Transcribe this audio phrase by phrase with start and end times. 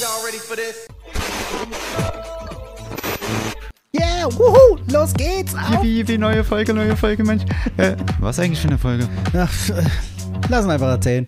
[0.00, 0.88] Y'all ready for this?
[3.92, 5.54] Yeah, wuhu, los geht's.
[5.54, 7.42] Yippie, yippie, neue Folge, neue Folge, Mensch.
[7.76, 9.08] Äh, was eigentlich für eine Folge?
[9.34, 9.82] Ach, äh,
[10.48, 11.26] lass ihn einfach erzählen.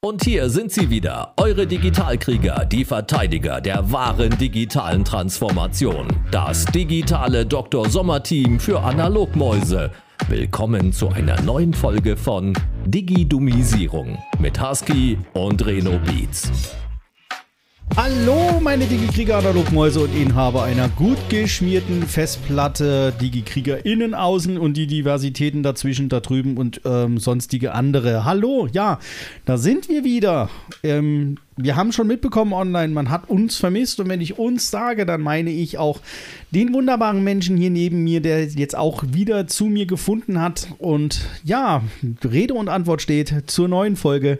[0.00, 6.06] Und hier sind sie wieder, eure Digitalkrieger, die Verteidiger der wahren digitalen Transformation.
[6.30, 7.88] Das digitale Dr.
[7.90, 9.90] Sommer-Team für Analogmäuse.
[10.26, 12.52] Willkommen zu einer neuen Folge von
[12.84, 16.74] Digidumisierung mit Husky und Reno Beats.
[17.96, 24.86] Hallo, meine Digi-Krieger Analogmäuse und Inhaber einer gut geschmierten Festplatte, Digi-Krieger innen, außen und die
[24.86, 28.24] Diversitäten dazwischen, da drüben und ähm, sonstige andere.
[28.24, 29.00] Hallo, ja,
[29.44, 30.48] da sind wir wieder.
[30.84, 35.04] Ähm, wir haben schon mitbekommen online, man hat uns vermisst und wenn ich uns sage,
[35.04, 36.00] dann meine ich auch
[36.52, 41.22] den wunderbaren Menschen hier neben mir, der jetzt auch wieder zu mir gefunden hat und
[41.42, 41.82] ja,
[42.24, 44.38] Rede und Antwort steht zur neuen Folge.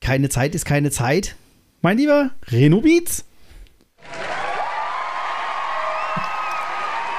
[0.00, 1.36] Keine Zeit ist keine Zeit.
[1.84, 3.26] Mein lieber Reno Beats.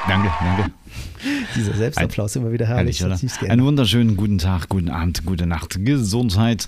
[0.07, 0.71] Danke, danke.
[1.55, 2.99] Dieser Selbstapplaus immer wieder herrlich.
[2.99, 3.51] Herrlich, oder?
[3.51, 6.67] Einen wunderschönen guten Tag, guten Abend, gute Nacht, Gesundheit.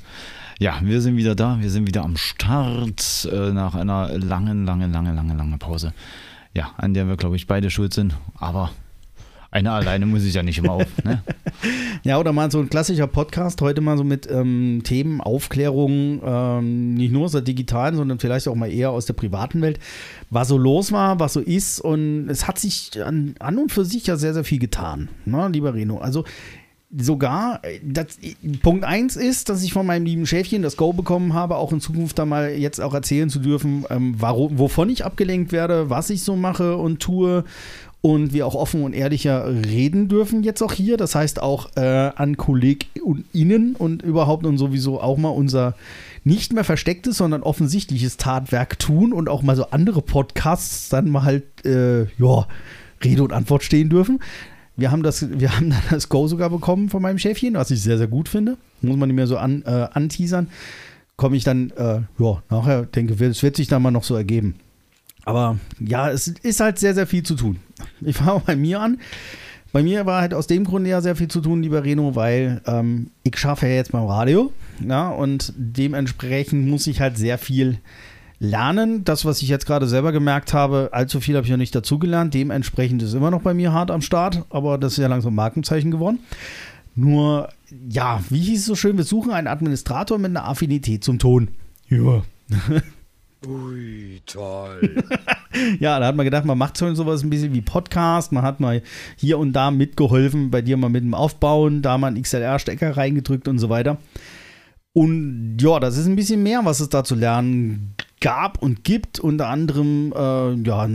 [0.59, 4.91] Ja, wir sind wieder da, wir sind wieder am Start äh, nach einer langen, langen,
[4.91, 5.91] langen, langen, langen Pause.
[6.53, 8.15] Ja, an der wir, glaube ich, beide schuld sind.
[8.37, 8.69] Aber
[9.51, 11.03] einer alleine muss ich ja nicht immer auf.
[11.03, 11.21] Ne?
[12.03, 16.93] Ja, oder mal so ein klassischer Podcast, heute mal so mit ähm, Themen, Aufklärung, ähm,
[16.93, 19.79] nicht nur aus der digitalen, sondern vielleicht auch mal eher aus der privaten Welt,
[20.29, 21.81] was so los war, was so ist.
[21.81, 25.49] Und es hat sich an, an und für sich ja sehr, sehr viel getan, ne,
[25.51, 25.97] lieber Reno.
[25.97, 26.23] Also
[26.95, 28.19] sogar, äh, das,
[28.61, 31.81] Punkt 1 ist, dass ich von meinem lieben Schäfchen das Go bekommen habe, auch in
[31.81, 36.09] Zukunft da mal jetzt auch erzählen zu dürfen, ähm, warum, wovon ich abgelenkt werde, was
[36.09, 37.43] ich so mache und tue
[38.07, 40.95] und wir auch offen und ehrlicher reden dürfen jetzt auch hier.
[40.95, 41.81] Das heißt auch äh,
[42.15, 45.75] an KollegInnen und überhaupt und sowieso auch mal unser
[46.23, 51.23] nicht mehr verstecktes, sondern offensichtliches Tatwerk tun und auch mal so andere Podcasts dann mal
[51.23, 52.47] halt, äh, ja,
[53.03, 54.19] Rede und Antwort stehen dürfen.
[54.77, 57.81] Wir haben das, wir haben dann das Go sogar bekommen von meinem Chefchen, was ich
[57.81, 58.55] sehr, sehr gut finde.
[58.81, 60.47] Muss man nicht mehr so an, äh, anteasern.
[61.17, 64.55] Komme ich dann, äh, ja, nachher denke, es wird sich dann mal noch so ergeben.
[65.27, 67.57] Aber ja, es ist halt sehr, sehr viel zu tun.
[67.99, 68.99] Ich fange bei mir an.
[69.73, 72.61] Bei mir war halt aus dem Grunde ja sehr viel zu tun, lieber Reno, weil
[72.65, 74.53] ähm, ich schaffe ja jetzt beim Radio.
[74.87, 77.79] Ja, und dementsprechend muss ich halt sehr viel
[78.39, 79.03] lernen.
[79.03, 82.33] Das, was ich jetzt gerade selber gemerkt habe, allzu viel habe ich ja nicht dazugelernt.
[82.33, 85.91] Dementsprechend ist immer noch bei mir hart am Start, aber das ist ja langsam Markenzeichen
[85.91, 86.19] geworden.
[86.95, 87.49] Nur,
[87.89, 91.49] ja, wie hieß es so schön, wir suchen einen Administrator mit einer Affinität zum Ton.
[91.89, 92.23] Ja.
[93.45, 95.03] Ui, toll.
[95.79, 98.31] ja, da hat man gedacht, man macht so sowas ein bisschen wie Podcast.
[98.31, 98.81] Man hat mal
[99.15, 103.47] hier und da mitgeholfen, bei dir mal mit dem Aufbauen, da mal einen XLR-Stecker reingedrückt
[103.47, 103.97] und so weiter.
[104.93, 109.19] Und ja, das ist ein bisschen mehr, was es da zu lernen gab und gibt.
[109.19, 110.89] Unter anderem äh, ja,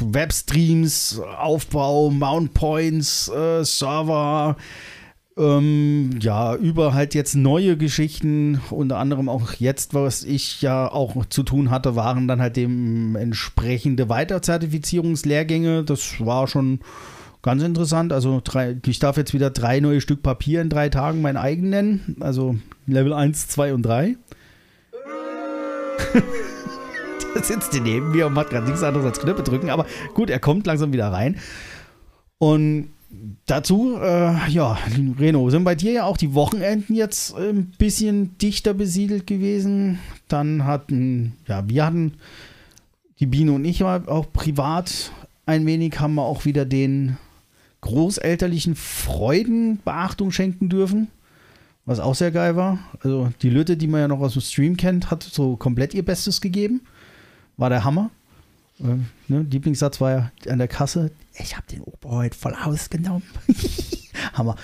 [0.00, 4.56] Webstreams, Aufbau, Mount Points, äh, Server,
[5.38, 11.26] ähm, ja, über halt jetzt neue Geschichten, unter anderem auch jetzt, was ich ja auch
[11.26, 15.84] zu tun hatte, waren dann halt dementsprechende Weiterzertifizierungslehrgänge.
[15.84, 16.80] Das war schon
[17.42, 18.14] ganz interessant.
[18.14, 21.68] Also drei, ich darf jetzt wieder drei neue Stück Papier in drei Tagen mein eigen
[21.68, 22.16] nennen.
[22.20, 24.16] Also Level 1, 2 und 3.
[27.34, 29.68] Der sitzt hier neben mir und macht gerade nichts anderes als Knöpfe drücken.
[29.68, 31.36] Aber gut, er kommt langsam wieder rein.
[32.38, 32.88] Und
[33.46, 34.76] Dazu, äh, ja,
[35.18, 40.00] Reno, sind bei dir ja auch die Wochenenden jetzt ein bisschen dichter besiedelt gewesen.
[40.28, 42.14] Dann hatten, ja, wir hatten,
[43.18, 45.12] die Biene und ich auch privat
[45.46, 47.16] ein wenig, haben wir auch wieder den
[47.80, 51.08] großelterlichen Freuden Beachtung schenken dürfen.
[51.84, 52.80] Was auch sehr geil war.
[53.00, 56.04] Also die Lütte, die man ja noch aus dem Stream kennt, hat so komplett ihr
[56.04, 56.80] Bestes gegeben.
[57.56, 58.10] War der Hammer.
[58.80, 58.96] Äh,
[59.28, 63.22] ne, Lieblingssatz war ja an der Kasse, ich habe den Opa heute voll ausgenommen.
[64.34, 64.56] Hammer.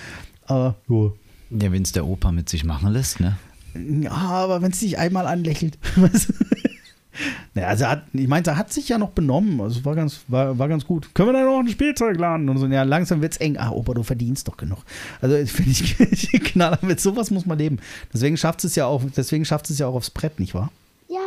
[0.45, 1.17] Aber, jo.
[1.49, 3.37] Ja, wenn es der Opa mit sich machen lässt, ne?
[3.75, 5.77] Ja, aber wenn es dich einmal anlächelt.
[7.53, 9.61] naja, also hat, ich meinte, er hat sich ja noch benommen.
[9.61, 11.13] Also war ganz, war, war ganz gut.
[11.13, 12.49] Können wir da noch ein Spielzeug laden?
[12.49, 13.57] Und so, ja, langsam wird es eng.
[13.57, 14.79] Ah, Opa, du verdienst doch genug.
[15.21, 16.79] Also finde ich knaller.
[16.81, 17.79] Mit sowas muss man leben.
[18.13, 20.71] Deswegen schafft es ja auch, deswegen schafft es ja auch aufs Brett, nicht wahr?
[21.09, 21.17] Ja,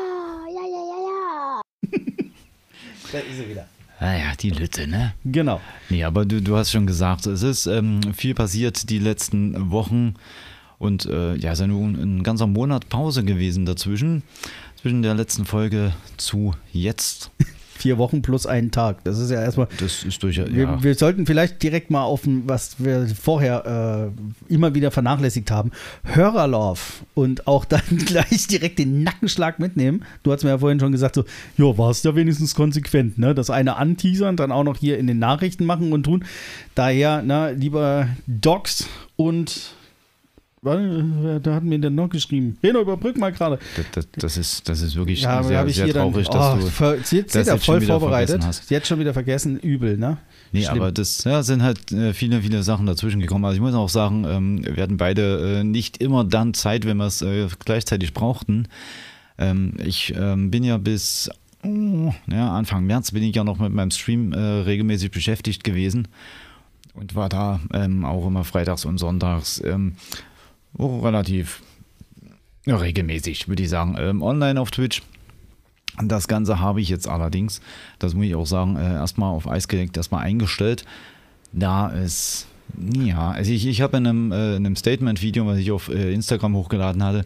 [0.48, 2.26] ja, ja, ja, ja.
[3.12, 3.66] Da ist er wieder.
[4.00, 5.14] Naja, die Lütte, ne?
[5.24, 5.60] Genau.
[5.88, 10.14] Nee, aber du, du hast schon gesagt, es ist ähm, viel passiert die letzten Wochen
[10.78, 14.22] und äh, ja, es ist ja nun ein ganzer Monat Pause gewesen dazwischen,
[14.80, 17.30] zwischen der letzten Folge zu jetzt.
[17.78, 19.04] Vier Wochen plus einen Tag.
[19.04, 19.68] Das ist ja erstmal.
[19.78, 20.48] Das ist durchaus.
[20.50, 20.82] Wir, Ja.
[20.82, 24.10] wir sollten vielleicht direkt mal auf, was wir vorher
[24.48, 25.70] äh, immer wieder vernachlässigt haben,
[26.04, 30.04] Hörerlauf und auch dann gleich direkt den Nackenschlag mitnehmen.
[30.22, 31.24] Du hast mir ja vorhin schon gesagt, so,
[31.56, 33.34] ja, warst ja wenigstens konsequent, ne?
[33.34, 36.24] Das eine anteasern, dann auch noch hier in den Nachrichten machen und tun.
[36.74, 38.86] Daher, na, lieber Docs
[39.16, 39.72] und
[40.74, 42.58] da hatten wir denn noch geschrieben.
[42.62, 43.58] Reno, überbrück mal gerade.
[43.76, 46.12] Das, das, das, ist, das ist wirklich Ja, sehr, habe ich sehr dann.
[46.12, 46.66] traurig, dass oh, du.
[46.66, 48.44] ver- sie, das jetzt voll vorbereitet.
[48.44, 48.68] hast.
[48.68, 50.18] Sie hat schon wieder vergessen, übel, ne?
[50.52, 50.76] Nee, Schlimm.
[50.80, 53.44] aber das ja, sind halt äh, viele, viele Sachen dazwischen gekommen.
[53.44, 56.96] Also ich muss auch sagen, ähm, wir hatten beide äh, nicht immer dann Zeit, wenn
[56.96, 58.68] wir es äh, gleichzeitig brauchten.
[59.38, 61.30] Ähm, ich ähm, bin ja bis
[61.62, 66.08] oh, ja, Anfang März bin ich ja noch mit meinem Stream äh, regelmäßig beschäftigt gewesen
[66.94, 69.94] und war da ähm, auch immer freitags und sonntags ähm,
[70.78, 71.62] oh, relativ
[72.66, 75.02] regelmäßig, würde ich sagen, ähm, online auf Twitch.
[76.02, 77.60] Das Ganze habe ich jetzt allerdings,
[77.98, 80.84] das muss ich auch sagen, äh, erstmal auf Eis gelegt, erstmal eingestellt.
[81.52, 82.46] Da es,
[82.92, 86.12] ja, also ich, ich habe in einem, äh, in einem Statement-Video, was ich auf äh,
[86.12, 87.24] Instagram hochgeladen hatte,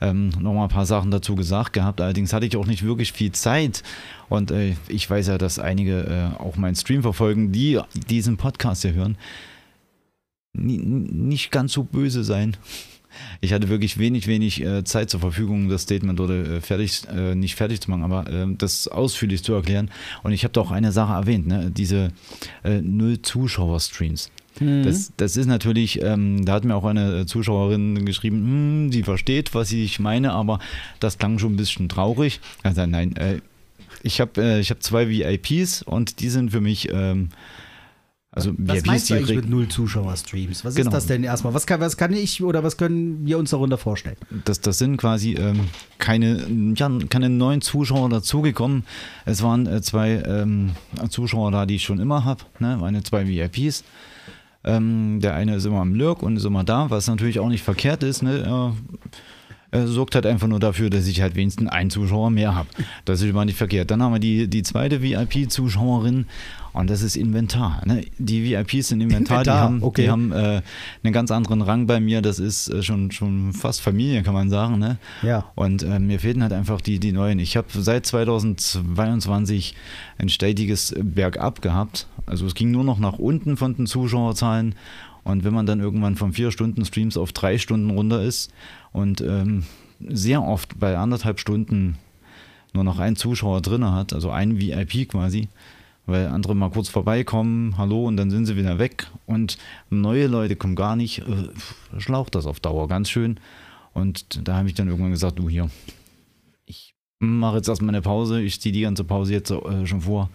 [0.00, 2.00] ähm, nochmal ein paar Sachen dazu gesagt gehabt.
[2.00, 3.82] Allerdings hatte ich auch nicht wirklich viel Zeit.
[4.28, 8.82] Und äh, ich weiß ja, dass einige äh, auch meinen Stream verfolgen, die diesen Podcast
[8.82, 9.16] hier hören,
[10.56, 12.56] nicht ganz so böse sein.
[13.40, 17.34] Ich hatte wirklich wenig, wenig äh, Zeit zur Verfügung, das Statement oder äh, fertig, äh,
[17.34, 19.90] nicht fertig zu machen, aber äh, das ausführlich zu erklären.
[20.22, 21.70] Und ich habe da auch eine Sache erwähnt, ne?
[21.74, 22.12] diese
[22.62, 24.30] äh, Null-Zuschauer-Streams.
[24.58, 28.38] Das, das ist natürlich, ähm, da hat mir auch eine äh, Zuschauerin geschrieben,
[28.86, 30.60] hm, sie versteht, was ich meine, aber
[30.98, 32.40] das klang schon ein bisschen traurig.
[32.62, 33.40] Also nein, äh,
[34.02, 37.28] ich habe äh, ich hab zwei VIPs und die sind für mich, ähm,
[38.36, 40.64] also Was VIPs, meinst du eigentlich mit null Zuschauer-Streams?
[40.64, 40.88] Was Genau.
[40.90, 41.54] ist das denn erstmal?
[41.54, 44.16] Was kann, was kann ich oder was können wir uns darunter vorstellen?
[44.44, 45.60] Das, das sind quasi ähm,
[45.98, 46.46] keine,
[46.76, 48.84] ja, keine neuen Zuschauer dazugekommen.
[49.24, 50.72] Es waren äh, zwei ähm,
[51.08, 52.44] Zuschauer da, die ich schon immer habe.
[52.60, 52.76] Ne?
[52.78, 53.82] Meine zwei VIPs.
[54.64, 57.62] Ähm, der eine ist immer am Lurk und ist immer da, was natürlich auch nicht
[57.62, 58.22] verkehrt ist.
[58.22, 58.40] Ne?
[58.44, 58.74] Er,
[59.70, 62.68] er sorgt halt einfach nur dafür, dass ich halt wenigstens einen Zuschauer mehr habe.
[63.04, 63.90] Das ist immer nicht verkehrt.
[63.90, 66.26] Dann haben wir die, die zweite VIP-Zuschauerin
[66.76, 67.82] und das ist Inventar.
[67.86, 68.04] Ne?
[68.18, 70.02] Die VIPs sind Inventar, die Inventar, haben, okay.
[70.02, 70.60] die haben äh,
[71.02, 72.20] einen ganz anderen Rang bei mir.
[72.20, 74.78] Das ist äh, schon, schon fast Familie, kann man sagen.
[74.78, 74.98] Ne?
[75.22, 75.50] Ja.
[75.54, 77.38] Und äh, mir fehlten halt einfach die, die neuen.
[77.38, 79.74] Ich habe seit 2022
[80.18, 82.08] ein stetiges Bergab gehabt.
[82.26, 84.74] Also es ging nur noch nach unten von den Zuschauerzahlen.
[85.24, 88.52] Und wenn man dann irgendwann von vier Stunden Streams auf drei Stunden runter ist
[88.92, 89.64] und ähm,
[89.98, 91.96] sehr oft bei anderthalb Stunden
[92.74, 95.48] nur noch einen Zuschauer drin hat, also ein VIP quasi,
[96.06, 99.58] weil andere mal kurz vorbeikommen, hallo, und dann sind sie wieder weg und
[99.90, 101.48] neue Leute kommen gar nicht, äh,
[101.98, 103.38] schlaucht das auf Dauer ganz schön.
[103.92, 105.70] Und da habe ich dann irgendwann gesagt, du hier,
[106.66, 110.30] ich mache jetzt erstmal eine Pause, ich ziehe die ganze Pause jetzt äh, schon vor.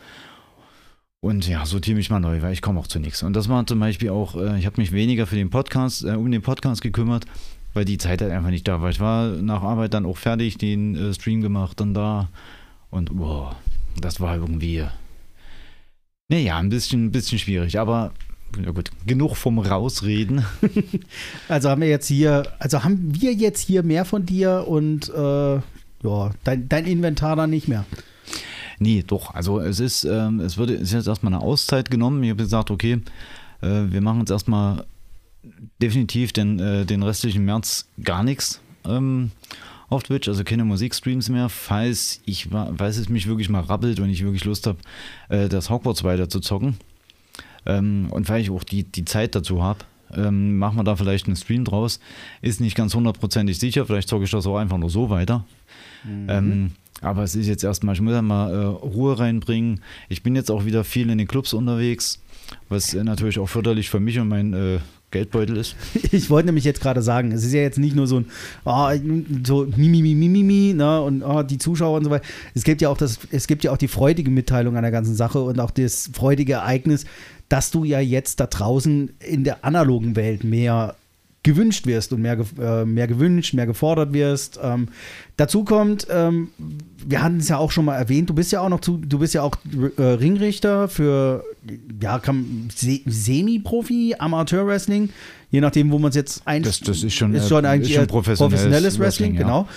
[1.24, 3.22] Und ja, sortiere mich mal neu, weil ich komme auch zu nichts.
[3.22, 6.14] Und das war zum Beispiel auch, äh, ich habe mich weniger für den Podcast, äh,
[6.14, 7.26] um den Podcast gekümmert,
[7.76, 8.90] weil die Zeit halt einfach nicht da war.
[8.90, 12.30] Ich war nach Arbeit dann auch fertig, den äh, Stream gemacht, dann da.
[12.90, 13.56] Und boah,
[14.00, 14.84] das war irgendwie,
[16.32, 17.78] naja, ein bisschen, ein bisschen schwierig.
[17.78, 18.14] Aber
[18.64, 20.46] ja gut, genug vom Rausreden.
[21.50, 25.56] Also haben wir jetzt hier, also haben wir jetzt hier mehr von dir und äh,
[25.56, 27.86] ja, dein, dein Inventar dann nicht mehr.
[28.80, 29.36] Nee, doch.
[29.36, 32.24] Also es ist, ähm, es wurde, es ist jetzt erstmal eine Auszeit genommen.
[32.24, 33.02] Ich habe gesagt, okay,
[33.62, 34.86] äh, wir machen jetzt erstmal
[35.82, 39.32] definitiv den, äh, den restlichen März gar nichts ähm,
[39.92, 44.10] auf Twitch, also keine Musikstreams mehr, falls ich falls es mich wirklich mal rappelt und
[44.10, 44.80] ich wirklich Lust habe,
[45.30, 46.78] äh, das Hogwarts weiter zu zocken.
[47.66, 49.80] Ähm, und weil ich auch die, die Zeit dazu habe,
[50.16, 52.00] ähm, machen wir da vielleicht einen Stream draus.
[52.42, 55.46] Ist nicht ganz hundertprozentig sicher, vielleicht zocke ich das auch einfach nur so weiter.
[56.30, 56.72] Ähm,
[57.02, 59.82] aber es ist jetzt erstmal, ich muss ja mal äh, Ruhe reinbringen.
[60.08, 62.22] Ich bin jetzt auch wieder viel in den Clubs unterwegs,
[62.70, 64.80] was äh, natürlich auch förderlich für mich und mein äh,
[65.12, 65.76] Geldbeutel ist.
[66.12, 68.26] Ich wollte nämlich jetzt gerade sagen, es ist ja jetzt nicht nur so ein
[68.66, 68.94] ah,
[69.46, 72.26] so Mimi, Mimi, ne, und ah, die Zuschauer und so weiter.
[72.54, 75.16] Es gibt ja auch das, es gibt ja auch die freudige Mitteilung an der ganzen
[75.16, 77.06] Sache und auch das freudige Ereignis,
[77.50, 80.96] dass du ja jetzt da draußen in der analogen Welt mehr
[81.44, 84.60] gewünscht wirst und mehr, äh, mehr gewünscht, mehr gefordert wirst.
[84.62, 84.90] Ähm,
[85.38, 86.50] dazu kommt, ähm,
[87.04, 89.18] wir hatten es ja auch schon mal erwähnt, du bist ja auch noch zu, du
[89.20, 89.56] bist ja auch
[89.98, 91.44] äh, Ringrichter für
[92.02, 95.10] ja, kann, Se Semi-Profi, Amateur-Wrestling,
[95.50, 97.70] je nachdem, wo man es jetzt ein Das- das ist schon, ist äh, schon ist
[97.72, 99.42] eigentlich schon eher professionelles Wrestling, Wrestling, ja.
[99.42, 99.68] genau.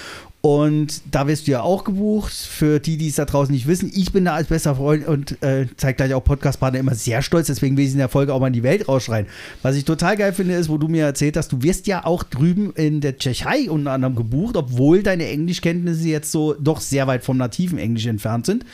[0.45, 2.35] Und da wirst du ja auch gebucht.
[2.35, 5.43] Für die, die es da draußen nicht wissen, ich bin da als bester Freund und
[5.43, 7.47] äh, zeigt gleich auch Podcast-Partner immer sehr stolz.
[7.47, 9.25] Deswegen will ich in der Folge auch mal in die Welt rausschreien.
[9.63, 12.23] Was ich total geil finde, ist, wo du mir erzählt hast, du wirst ja auch
[12.23, 17.25] drüben in der Tschechei unter anderem gebucht, obwohl deine Englischkenntnisse jetzt so doch sehr weit
[17.25, 18.67] vom nativen Englisch entfernt sind.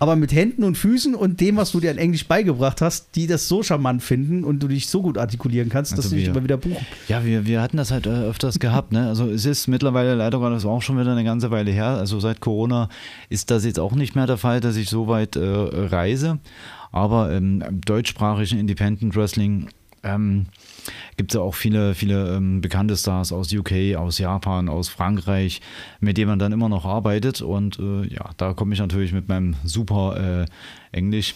[0.00, 3.26] Aber mit Händen und Füßen und dem, was du dir in Englisch beigebracht hast, die
[3.26, 6.24] das so charmant finden und du dich so gut artikulieren kannst, dass Also sie dich
[6.26, 6.84] wir- immer wieder buchen.
[7.08, 8.92] Ja, wir, wir hatten das halt äh, öfters gehabt.
[8.92, 9.06] Ne?
[9.08, 11.86] Also es ist mittlerweile leider Gottes auch schon wieder eine ganze Weile her.
[11.86, 12.88] Also seit Corona
[13.28, 16.38] ist das jetzt auch nicht mehr der Fall, dass ich so weit äh, reise.
[16.92, 19.68] Aber im deutschsprachigen Independent Wrestling
[20.02, 20.46] ähm,
[21.16, 25.60] gibt es ja auch viele, viele ähm, bekannte Stars aus UK, aus Japan, aus Frankreich,
[26.00, 27.42] mit denen man dann immer noch arbeitet.
[27.42, 30.46] Und äh, ja, da komme ich natürlich mit meinem super
[30.92, 31.34] äh, Englisch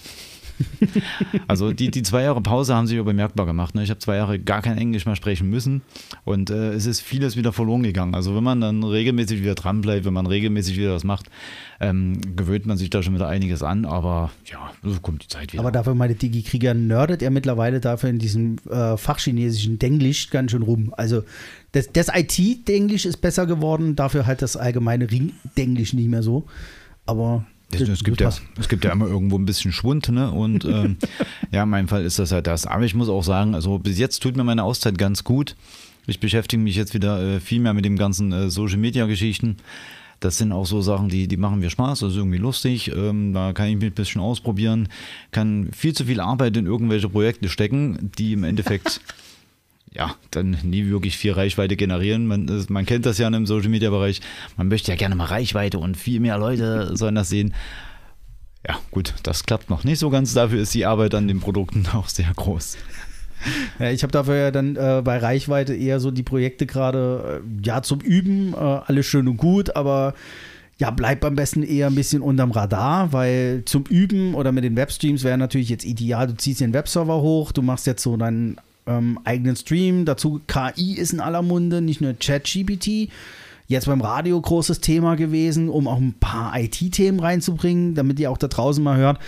[1.48, 3.74] also die, die zwei Jahre Pause haben sich bemerkbar gemacht.
[3.74, 3.82] Ne?
[3.82, 5.82] Ich habe zwei Jahre gar kein Englisch mehr sprechen müssen
[6.24, 8.14] und äh, es ist vieles wieder verloren gegangen.
[8.14, 11.30] Also wenn man dann regelmäßig wieder dran bleibt, wenn man regelmäßig wieder was macht,
[11.80, 15.52] ähm, gewöhnt man sich da schon wieder einiges an, aber ja, so kommt die Zeit
[15.52, 15.60] wieder.
[15.60, 20.62] Aber dafür, meine Digi-Krieger, nerdet er mittlerweile dafür in diesem äh, fachchinesischen Denglisch ganz schön
[20.62, 20.92] rum.
[20.96, 21.22] Also
[21.72, 26.46] das, das IT-Denglisch ist besser geworden, dafür halt das allgemeine Ring-Denglisch nicht mehr so.
[27.06, 30.30] Aber Es, gibt ja, es gibt ja immer irgendwo ein bisschen Schwund, ne?
[30.30, 30.96] Und ähm,
[31.52, 32.66] ja, in meinem Fall ist das halt das.
[32.66, 35.54] Aber ich muss auch sagen, also bis jetzt tut mir meine Auszeit ganz gut.
[36.06, 39.58] Ich beschäftige mich jetzt wieder äh, viel mehr mit dem ganzen äh, Social Media Geschichten.
[40.20, 42.90] Das sind auch so Sachen, die, die machen mir Spaß, das ist irgendwie lustig.
[42.94, 44.88] Ähm, da kann ich mich ein bisschen ausprobieren,
[45.30, 49.00] kann viel zu viel Arbeit in irgendwelche Projekte stecken, die im Endeffekt
[49.92, 52.26] ja, dann nie wirklich viel Reichweite generieren.
[52.26, 54.20] Man, man kennt das ja im Social Media Bereich.
[54.56, 57.54] Man möchte ja gerne mal Reichweite und viel mehr Leute sollen das sehen.
[58.66, 60.34] Ja, gut, das klappt noch nicht so ganz.
[60.34, 62.76] Dafür ist die Arbeit an den Produkten auch sehr groß.
[63.78, 67.64] Ja, ich habe dafür ja dann äh, bei Reichweite eher so die Projekte gerade, äh,
[67.64, 70.14] ja, zum Üben, äh, alles schön und gut, aber
[70.76, 74.76] ja, bleib am besten eher ein bisschen unterm Radar, weil zum Üben oder mit den
[74.76, 78.58] Webstreams wäre natürlich jetzt ideal, du ziehst den Webserver hoch, du machst jetzt so deinen
[78.88, 83.10] ähm, eigenen Stream, dazu KI ist in aller Munde, nicht nur ChatGPT.
[83.68, 88.38] Jetzt beim Radio großes Thema gewesen, um auch ein paar IT-Themen reinzubringen, damit ihr auch
[88.38, 89.18] da draußen mal hört,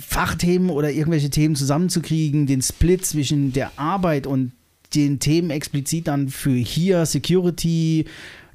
[0.00, 4.52] Fachthemen oder irgendwelche Themen zusammenzukriegen, den Split zwischen der Arbeit und
[4.94, 8.06] den Themen explizit dann für hier, Security,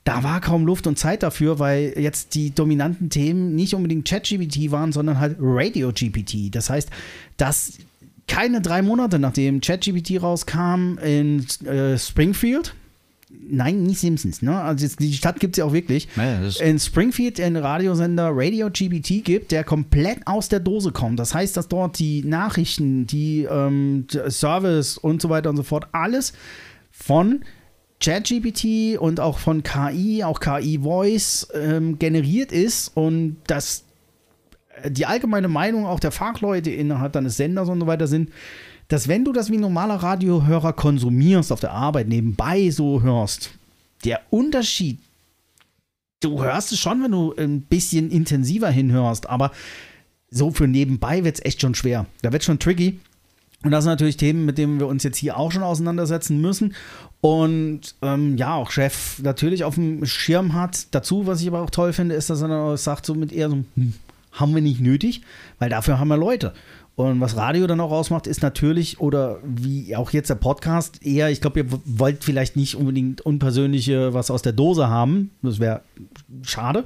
[0.03, 4.71] da war kaum Luft und Zeit dafür, weil jetzt die dominanten Themen nicht unbedingt ChatGPT
[4.71, 6.55] waren, sondern halt Radio-GPT.
[6.55, 6.89] Das heißt,
[7.37, 7.73] dass
[8.29, 12.73] keine drei Monate nachdem ChatGPT rauskam in äh, Springfield,
[13.29, 14.59] nein, nicht Simpsons, ne?
[14.61, 16.07] Also jetzt, die Stadt gibt es ja auch wirklich.
[16.15, 21.19] Ja, das- in Springfield einen Radiosender Radio GBT gibt, der komplett aus der Dose kommt.
[21.19, 25.87] Das heißt, dass dort die Nachrichten, die ähm, Service und so weiter und so fort,
[25.91, 26.33] alles
[26.91, 27.41] von
[28.01, 33.83] ChatGPT und auch von KI, auch KI Voice ähm, generiert ist und dass äh,
[34.87, 38.31] die allgemeine Meinung auch der Fachleute innerhalb deines Senders und so weiter sind,
[38.87, 43.51] dass wenn du das wie ein normaler Radiohörer konsumierst, auf der Arbeit nebenbei so hörst,
[44.03, 44.99] der Unterschied,
[46.21, 49.51] du hörst es schon, wenn du ein bisschen intensiver hinhörst, aber
[50.31, 52.05] so für nebenbei wird es echt schon schwer.
[52.21, 52.99] Da wird schon tricky.
[53.63, 56.75] Und das sind natürlich Themen, mit denen wir uns jetzt hier auch schon auseinandersetzen müssen.
[57.19, 60.87] Und ähm, ja, auch Chef natürlich auf dem Schirm hat.
[60.91, 63.57] Dazu, was ich aber auch toll finde, ist, dass er sagt, so mit eher so,
[63.75, 63.93] hm,
[64.31, 65.21] haben wir nicht nötig,
[65.57, 66.53] weil dafür haben wir Leute.
[66.95, 71.29] Und was Radio dann auch ausmacht, ist natürlich, oder wie auch jetzt der Podcast, eher,
[71.29, 75.31] ich glaube, ihr wollt vielleicht nicht unbedingt unpersönliche was aus der Dose haben.
[75.41, 75.81] Das wäre
[76.41, 76.83] schade.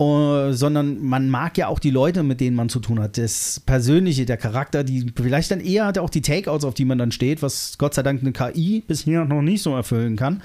[0.00, 3.16] Äh, sondern man mag ja auch die Leute, mit denen man zu tun hat.
[3.16, 6.98] Das Persönliche, der Charakter, die vielleicht dann eher hat auch die Takeouts, auf die man
[6.98, 10.42] dann steht, was Gott sei Dank eine KI bisher noch nicht so erfüllen kann.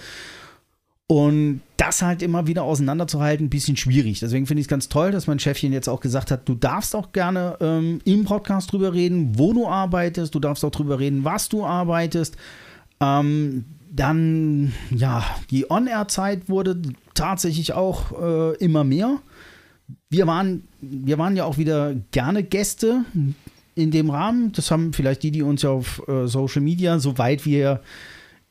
[1.12, 4.20] Und das halt immer wieder auseinanderzuhalten, ein bisschen schwierig.
[4.20, 6.96] Deswegen finde ich es ganz toll, dass mein Chefchen jetzt auch gesagt hat, du darfst
[6.96, 11.26] auch gerne ähm, im Podcast drüber reden, wo du arbeitest, du darfst auch drüber reden,
[11.26, 12.38] was du arbeitest.
[13.00, 16.80] Ähm, dann, ja, die On-Air-Zeit wurde
[17.16, 19.18] tatsächlich auch äh, immer mehr.
[20.12, 23.04] Wir waren, wir waren ja auch wieder gerne Gäste
[23.74, 24.52] in dem Rahmen.
[24.52, 27.82] Das haben vielleicht die, die uns ja auf äh, Social Media, soweit wir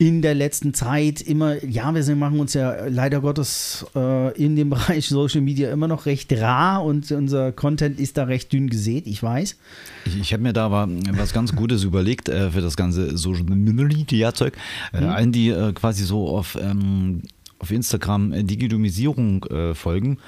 [0.01, 4.55] in der letzten Zeit immer, ja, wir sind, machen uns ja leider Gottes äh, in
[4.55, 8.71] dem Bereich Social Media immer noch recht rar und unser Content ist da recht dünn
[8.71, 9.57] gesät, ich weiß.
[10.05, 13.43] Ich, ich habe mir da aber was ganz Gutes überlegt äh, für das ganze Social
[13.43, 14.57] Media Zeug.
[14.93, 17.23] Äh, Allen, die äh, quasi so auf, ähm,
[17.59, 20.19] auf Instagram äh, Digitomisierung äh, folgen,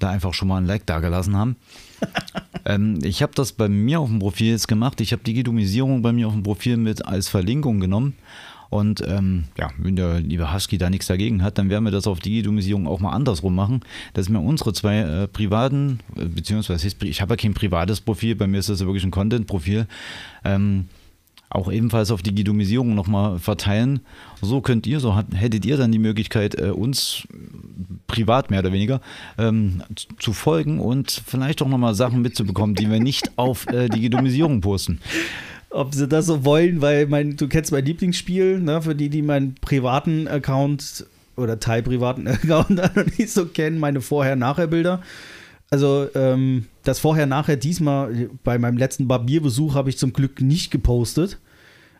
[0.00, 1.56] da einfach schon mal ein Like dagelassen haben.
[2.66, 5.00] ähm, ich habe das bei mir auf dem Profil jetzt gemacht.
[5.00, 8.12] Ich habe Digitomisierung bei mir auf dem Profil mit als Verlinkung genommen.
[8.70, 12.06] Und ähm, ja, wenn der liebe Husky da nichts dagegen hat, dann werden wir das
[12.06, 13.80] auf Digitomisierung auch mal andersrum machen,
[14.14, 18.46] dass wir unsere zwei äh, privaten, äh, beziehungsweise ich habe ja kein privates Profil, bei
[18.46, 19.86] mir ist das ja wirklich ein Content-Profil,
[20.44, 20.86] ähm,
[21.50, 24.00] auch ebenfalls auf Digitomisierung nochmal verteilen.
[24.42, 27.28] So könnt ihr, so hättet ihr dann die Möglichkeit, äh, uns
[28.08, 29.00] privat mehr oder weniger,
[29.38, 29.82] ähm,
[30.18, 34.98] zu- folgen und vielleicht auch nochmal Sachen mitzubekommen, die wir nicht auf äh, Digitomisierung posten.
[35.74, 39.22] Ob sie das so wollen, weil mein, du kennst mein Lieblingsspiel, ne, für die, die
[39.22, 41.04] meinen privaten Account
[41.36, 45.02] oder teilprivaten Account noch nicht so kennen, meine Vorher-Nachher-Bilder.
[45.70, 51.38] Also ähm, das Vorher-Nachher diesmal bei meinem letzten Barbierbesuch habe ich zum Glück nicht gepostet.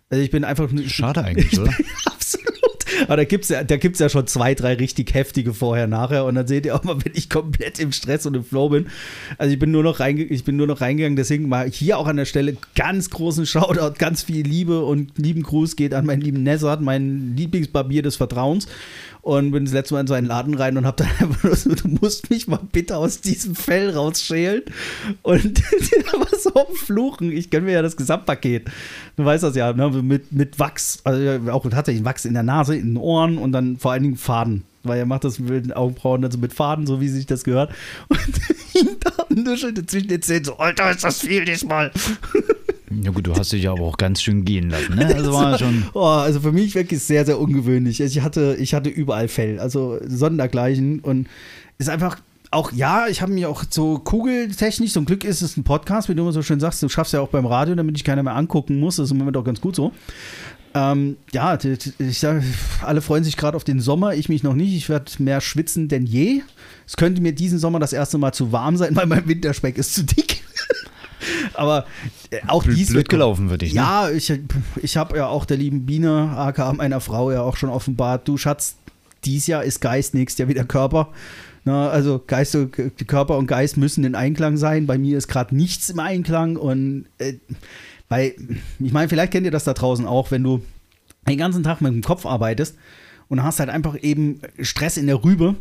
[0.09, 1.73] Also ich bin einfach Schade eigentlich, oder?
[2.05, 2.54] Absolut.
[3.03, 6.25] Aber da gibt es ja, da gibt's ja schon zwei, drei richtig heftige vorher, nachher.
[6.25, 8.87] Und dann seht ihr auch mal, wenn ich komplett im Stress und im Flow bin.
[9.39, 11.17] Also ich bin nur noch, reinge ich bin nur noch reingegangen.
[11.17, 15.43] Deswegen mal hier auch an der Stelle ganz großen Shoutout, ganz viel Liebe und lieben
[15.43, 18.67] Gruß geht an meinen lieben Nessart, meinen Lieblingsbarbier des Vertrauens.
[19.25, 21.75] Und bin das letzte Mal in seinen Laden rein und hab dann einfach nur so,
[21.75, 24.63] du musst mich mal bitte aus diesem Fell rausschälen.
[25.23, 25.45] Und
[25.93, 27.33] der war so am Fluchen.
[27.33, 28.71] Ich gönn mir ja das Gesamtpaket.
[29.17, 29.89] Du weißt das ja, ne?
[30.03, 33.79] mit, mit Wachs, also auch tatsächlich Wachs in der Nase, in den Ohren und dann
[33.79, 34.65] vor allen Dingen Faden.
[34.83, 37.73] Weil er macht das mit den Augenbrauen also mit Faden, so wie sich das gehört.
[38.09, 38.19] Und
[38.75, 41.91] ihn da nuschelte zwischen den Zähnen so, Alter, ist das viel diesmal.
[43.03, 45.15] Ja gut, du hast dich aber auch ganz schön gehen lassen, ne?
[45.15, 45.85] Also war schon.
[45.95, 48.01] Oh, also für mich wirklich sehr, sehr ungewöhnlich.
[48.03, 51.29] Also Ich hatte, ich hatte überall Fell, also sondergleichen und
[51.79, 52.19] ist einfach
[52.51, 56.15] auch, ja, ich habe mich auch so kugeltechnisch, zum Glück ist es ein Podcast, wie
[56.15, 58.37] du immer so schön sagst, du schaffst ja auch beim Radio, damit ich keiner mehr
[58.37, 59.93] angucken muss, das ist im Moment auch ganz gut so.
[60.77, 61.57] Ähm, ja,
[61.99, 62.43] ich sage,
[62.83, 64.75] alle freuen sich gerade auf den Sommer, ich mich noch nicht.
[64.75, 66.43] Ich werde mehr schwitzen denn je.
[66.87, 69.95] Es könnte mir diesen Sommer das erste Mal zu warm sein, weil mein Winterspeck ist
[69.95, 70.43] zu dick.
[71.57, 71.87] Aber
[72.31, 73.77] äh, auch Blöd- dies blöd wird gelaufen für dich, ne?
[73.81, 74.33] Ja, ich,
[74.83, 78.37] ich habe ja auch der lieben Biene, aka meiner Frau, ja auch schon offenbart, du
[78.37, 78.77] Schatz,
[79.25, 81.09] dies Jahr ist Geist, nächstes Jahr wieder Körper.
[81.65, 82.73] Na, also Geist, und-
[83.07, 84.87] Körper und Geist müssen in Einklang sein.
[84.87, 87.35] Bei mir ist gerade nichts im Einklang und äh,
[88.11, 88.35] weil,
[88.81, 90.63] ich meine, vielleicht kennt ihr das da draußen auch, wenn du
[91.27, 92.77] den ganzen Tag mit dem Kopf arbeitest
[93.29, 95.55] und hast halt einfach eben Stress in der Rübe,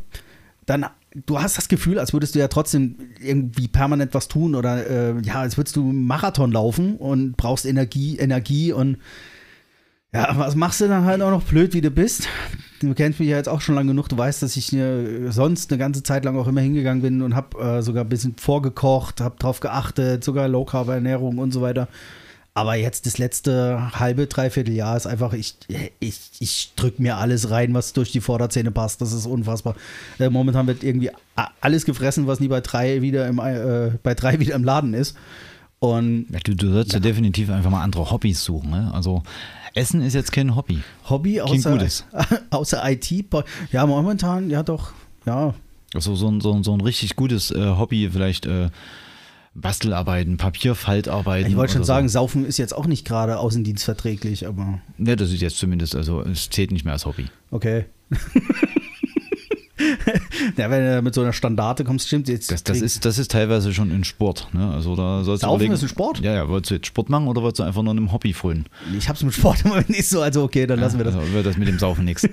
[0.66, 0.86] dann
[1.26, 5.22] du hast das Gefühl, als würdest du ja trotzdem irgendwie permanent was tun oder äh,
[5.22, 8.98] ja, als würdest du einen Marathon laufen und brauchst Energie, Energie und
[10.14, 12.28] ja, was machst du dann halt auch noch blöd, wie du bist?
[12.82, 14.10] Du kennst mich ja jetzt auch schon lange genug.
[14.10, 17.36] Du weißt, dass ich äh, sonst eine ganze Zeit lang auch immer hingegangen bin und
[17.36, 21.62] habe äh, sogar ein bisschen vorgekocht, habe drauf geachtet, sogar Low Carb Ernährung und so
[21.62, 21.88] weiter.
[22.56, 25.56] Aber jetzt das letzte halbe, dreiviertel Jahr ist einfach, ich,
[26.00, 29.02] ich, ich drück mir alles rein, was durch die Vorderzähne passt.
[29.02, 29.76] Das ist unfassbar.
[30.20, 31.10] Äh, momentan wird irgendwie
[31.62, 35.18] alles gefressen, was nie bei drei wieder im, äh, bei drei wieder im Laden ist.
[35.80, 37.00] Und Ja, du, du sollst ja.
[37.00, 38.70] definitiv einfach mal andere Hobbys suchen.
[38.70, 38.92] Ne?
[38.94, 39.24] Also
[39.74, 40.80] Essen ist jetzt kein Hobby.
[41.10, 42.06] Hobby Klingt außer, Gutes.
[42.52, 43.12] außer IT.
[43.72, 44.94] Ja, momentan, ja doch,
[45.26, 45.56] ja.
[45.96, 48.70] Also so ein, so ein, so ein richtig gutes äh, Hobby, vielleicht äh,
[49.56, 51.50] Bastelarbeiten, Papierfaltarbeiten.
[51.50, 52.14] Ich wollte schon sagen, So.
[52.20, 56.50] Saufen ist jetzt auch nicht gerade außendienstverträglich, aber Ja, das ist jetzt zumindest, also es
[56.50, 57.28] zählt nicht mehr als Hobby.
[57.52, 57.86] okay.
[60.58, 62.52] ja, wenn du mit so einer Standarte kommst, stimmt jetzt.
[62.52, 64.48] Das, das, ist, das ist teilweise schon ein Sport.
[64.54, 64.72] Ne?
[64.72, 66.20] Also da sollst Saufen ist ein Sport?
[66.20, 66.48] Ja, ja.
[66.50, 68.66] Wolltest du jetzt Sport machen oder wolltest du einfach nur einem Hobby frönen?
[68.98, 71.16] Ich hab's mit Sport immer nicht so, also okay, dann lassen wir das.
[71.16, 72.28] Also wird das mit dem Saufen nichts.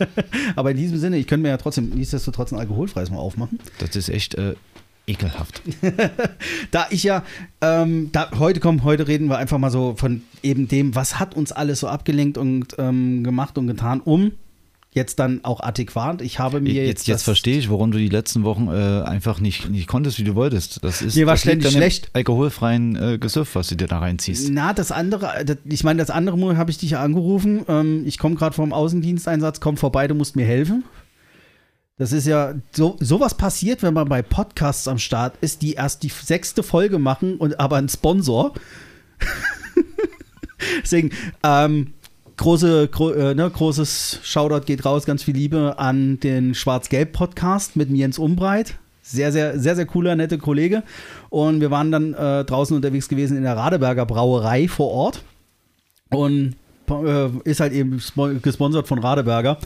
[0.56, 3.58] Aber in diesem Sinne, ich könnte mir ja trotzdem nichtsdestotrotz ein alkoholfreies mal aufmachen.
[3.78, 4.54] Das ist echt äh,
[5.06, 5.62] ekelhaft.
[6.70, 7.24] Da ich ja,
[7.60, 11.34] ähm, da, heute kommen, heute reden wir einfach mal so von eben dem, was hat
[11.34, 14.32] uns alles so abgelenkt und ähm, gemacht und getan, um
[14.92, 16.20] jetzt dann auch adäquat.
[16.20, 16.86] Ich habe mir jetzt.
[16.88, 20.18] Jetzt, jetzt das- verstehe ich, warum du die letzten Wochen äh, einfach nicht, nicht konntest,
[20.18, 20.82] wie du wolltest.
[20.82, 22.10] Das ist Mir war ständig schlecht.
[22.12, 24.50] alkoholfreien äh, Gesöff, was du dir da reinziehst.
[24.50, 27.62] Na, das andere, das, ich meine, das andere Mal habe ich dich ja angerufen.
[27.68, 30.82] Ähm, ich komme gerade vom Außendiensteinsatz, komm vorbei, du musst mir helfen.
[32.00, 36.02] Das ist ja, so, sowas passiert, wenn man bei Podcasts am Start ist, die erst
[36.02, 38.54] die sechste Folge machen und aber ein Sponsor.
[40.82, 41.10] Deswegen,
[41.42, 41.92] ähm,
[42.38, 47.90] große, gro äh, ne, großes Shoutout geht raus, ganz viel Liebe an den Schwarz-Gelb-Podcast mit
[47.90, 48.78] Jens Umbreit.
[49.02, 50.82] Sehr, sehr, sehr, sehr cooler, netter Kollege.
[51.28, 55.22] Und wir waren dann äh, draußen unterwegs gewesen in der Radeberger Brauerei vor Ort.
[56.08, 56.56] Und
[56.88, 59.58] äh, ist halt eben spo- gesponsert von Radeberger.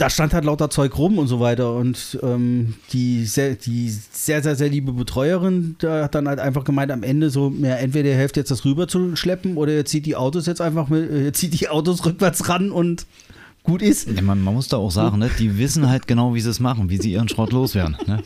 [0.00, 1.74] Da stand halt lauter Zeug rum und so weiter.
[1.74, 6.64] Und ähm, die, sehr, die sehr, sehr, sehr liebe Betreuerin, da hat dann halt einfach
[6.64, 9.84] gemeint, am Ende so, ja, entweder ihr helft jetzt das rüber zu schleppen oder ihr
[9.84, 13.06] zieht die Autos jetzt einfach mit, äh, ihr zieht die Autos rückwärts ran und
[13.62, 14.08] gut ist.
[14.08, 16.60] Ja, man, man muss da auch sagen, ne, die wissen halt genau, wie sie es
[16.60, 17.98] machen, wie sie ihren Schrott loswerden.
[18.06, 18.22] Ne?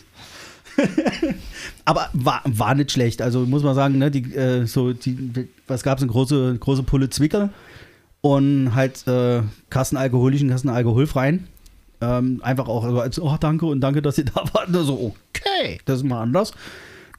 [1.84, 3.20] Aber war, war nicht schlecht.
[3.20, 6.84] Also muss man sagen, ne, die, äh, so die, was gab es, eine große, große
[6.84, 7.50] Pulle Zwicker
[8.20, 11.48] und halt äh, Kassen alkoholischen, Kassen alkoholfreien.
[12.18, 14.68] Ähm, einfach auch so als, oh danke und danke, dass ihr da wart.
[14.68, 16.52] Und So, okay, das ist mal anders.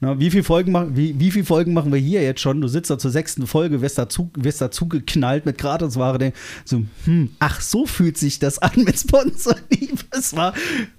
[0.02, 2.60] Na, wie, viel Folgen machen, wie, wie viele Folgen machen wir hier jetzt schon?
[2.60, 6.18] Du sitzt da zur sechsten Folge, wirst dazu, wirst dazu geknallt mit Gratisware.
[6.18, 6.34] denk-
[6.66, 10.02] So, hm, ach, so fühlt sich das an mit Sponsorliebe.
[10.10, 10.52] es war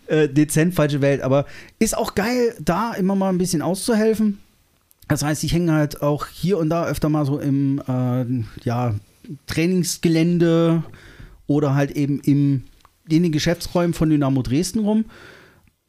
[0.08, 1.46] äh, dezent falsche Welt, aber
[1.78, 4.40] ist auch geil, da immer mal ein bisschen auszuhelfen.
[5.08, 8.26] Das heißt, ich hänge halt auch hier und da öfter mal so im äh,
[8.68, 8.96] ja,
[9.46, 10.84] Trainingsgelände
[11.46, 12.64] oder halt eben im,
[13.10, 15.06] in den Geschäftsräumen von Dynamo Dresden rum.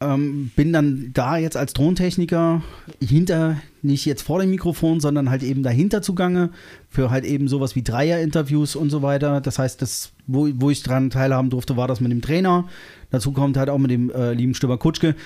[0.01, 2.63] Ähm, bin dann da jetzt als Tontechniker
[3.03, 6.51] hinter, nicht jetzt vor dem Mikrofon, sondern halt eben dahinter zugange
[6.89, 9.41] für halt eben sowas wie Dreier-Interviews und so weiter.
[9.41, 12.69] Das heißt, das, wo, wo ich dran teilhaben durfte, war das mit dem Trainer.
[13.11, 15.17] Dazu kommt halt auch mit dem äh, lieben Stürmer Kutschke.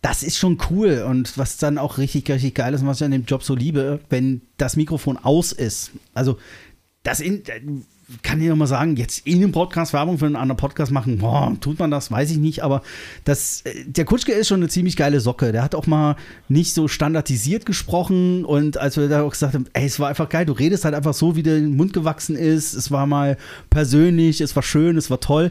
[0.00, 3.04] Das ist schon cool und was dann auch richtig, richtig geil ist und was ich
[3.04, 5.90] an dem Job so liebe, wenn das Mikrofon aus ist.
[6.14, 6.38] Also,
[7.02, 7.42] das in,
[8.22, 11.18] kann ich noch mal sagen, jetzt in einem Podcast Werbung für einen anderen Podcast machen,
[11.18, 12.82] boah, tut man das, weiß ich nicht, aber
[13.24, 15.52] das, äh, der Kutschke ist schon eine ziemlich geile Socke.
[15.52, 16.16] Der hat auch mal
[16.48, 20.28] nicht so standardisiert gesprochen und als wir da auch gesagt haben, ey, es war einfach
[20.28, 23.36] geil, du redest halt einfach so, wie der Mund gewachsen ist, es war mal
[23.70, 25.50] persönlich, es war schön, es war toll.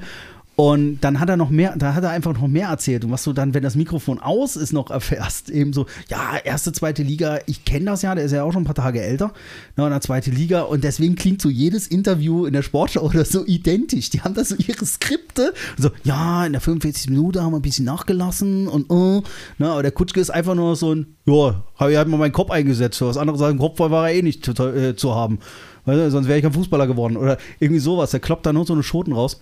[0.60, 3.06] Und dann hat er noch mehr, da hat er einfach noch mehr erzählt.
[3.06, 6.74] Und was du dann, wenn das Mikrofon aus ist, noch erfährst, eben so, ja, erste,
[6.74, 9.32] zweite Liga, ich kenne das ja, der ist ja auch schon ein paar Tage älter,
[9.78, 10.64] ne, in der zweite Liga.
[10.64, 14.10] Und deswegen klingt so jedes Interview in der Sportschau oder so identisch.
[14.10, 15.54] Die haben da so ihre Skripte.
[15.78, 17.10] Und so, ja, in der 45.
[17.10, 19.24] Minute haben wir ein bisschen nachgelassen und, uh,
[19.60, 22.34] ne, aber der Kutschke ist einfach nur so ein, ja, habe ich halt mal meinen
[22.34, 23.00] Kopf eingesetzt.
[23.00, 25.40] Was anderes als ein Kopf war er eh nicht zu, äh, zu haben.
[25.86, 27.16] Weißt du, sonst wäre ich kein Fußballer geworden.
[27.16, 28.12] Oder irgendwie sowas.
[28.12, 29.40] Der kloppt da nur so eine Schoten raus.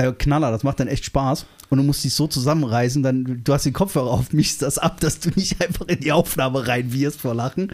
[0.00, 1.46] Also Knaller, das macht dann echt Spaß.
[1.68, 5.00] Und du musst dich so zusammenreißen, dann, du hast den Kopfhörer auf, mischst das ab,
[5.00, 7.72] dass du nicht einfach in die Aufnahme rein wirst vor Lachen.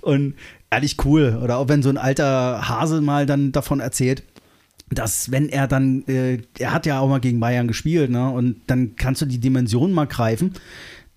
[0.00, 0.34] Und
[0.70, 1.38] ehrlich cool.
[1.42, 4.22] Oder auch wenn so ein alter Hase mal dann davon erzählt,
[4.90, 8.30] dass wenn er dann, äh, er hat ja auch mal gegen Bayern gespielt, ne?
[8.30, 10.54] Und dann kannst du die Dimension mal greifen,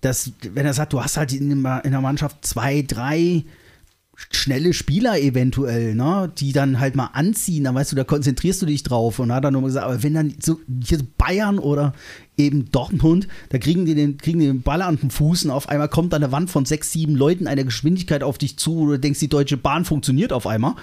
[0.02, 3.44] dass, wenn er sagt, du hast halt in, in der Mannschaft zwei, drei
[4.30, 8.66] schnelle Spieler eventuell, ne, die dann halt mal anziehen, dann weißt du, da konzentrierst du
[8.66, 11.92] dich drauf und hat dann nur gesagt, aber wenn dann so hier Bayern oder
[12.36, 15.68] eben Dortmund, da kriegen die den, kriegen die den Ball an den Fuß und auf
[15.68, 18.92] einmal kommt an der Wand von sechs, sieben Leuten eine Geschwindigkeit auf dich zu oder
[18.92, 20.74] du denkst, die Deutsche Bahn funktioniert auf einmal.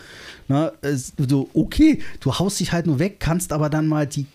[0.47, 0.71] Ne,
[1.17, 4.25] so, okay, du haust dich halt nur weg, kannst aber dann mal die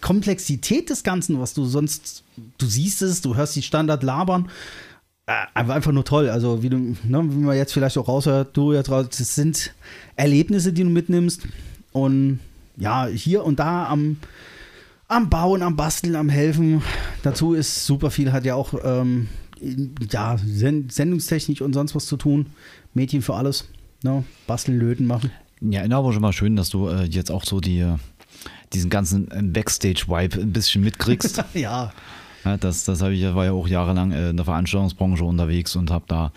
[0.00, 2.24] Komplexität des Ganzen, was du sonst,
[2.58, 4.48] du siehst es, du hörst die Standard labern,
[5.26, 6.28] einfach, einfach nur toll.
[6.28, 9.74] Also, wie du, ne, wie man jetzt vielleicht auch raushört, du jetzt raus, das sind
[10.16, 11.42] Erlebnisse, die du mitnimmst.
[11.92, 12.40] Und
[12.76, 14.16] ja, hier und da am,
[15.08, 16.82] am Bauen, am Basteln, am Helfen.
[17.22, 19.28] Dazu ist super viel, hat ja auch ähm,
[20.10, 22.46] ja, Sendungstechnik und sonst was zu tun.
[22.94, 23.68] Mädchen für alles.
[24.02, 24.24] Ne?
[24.46, 25.30] Basteln, löten, machen.
[25.60, 27.86] Ja, aber schon mal schön, dass du äh, jetzt auch so die,
[28.72, 31.44] diesen ganzen Backstage-Vibe ein bisschen mitkriegst.
[31.54, 31.92] ja.
[32.44, 35.90] Ja, das das habe ich, war ja auch jahrelang äh, in der Veranstaltungsbranche unterwegs und
[35.90, 36.32] habe da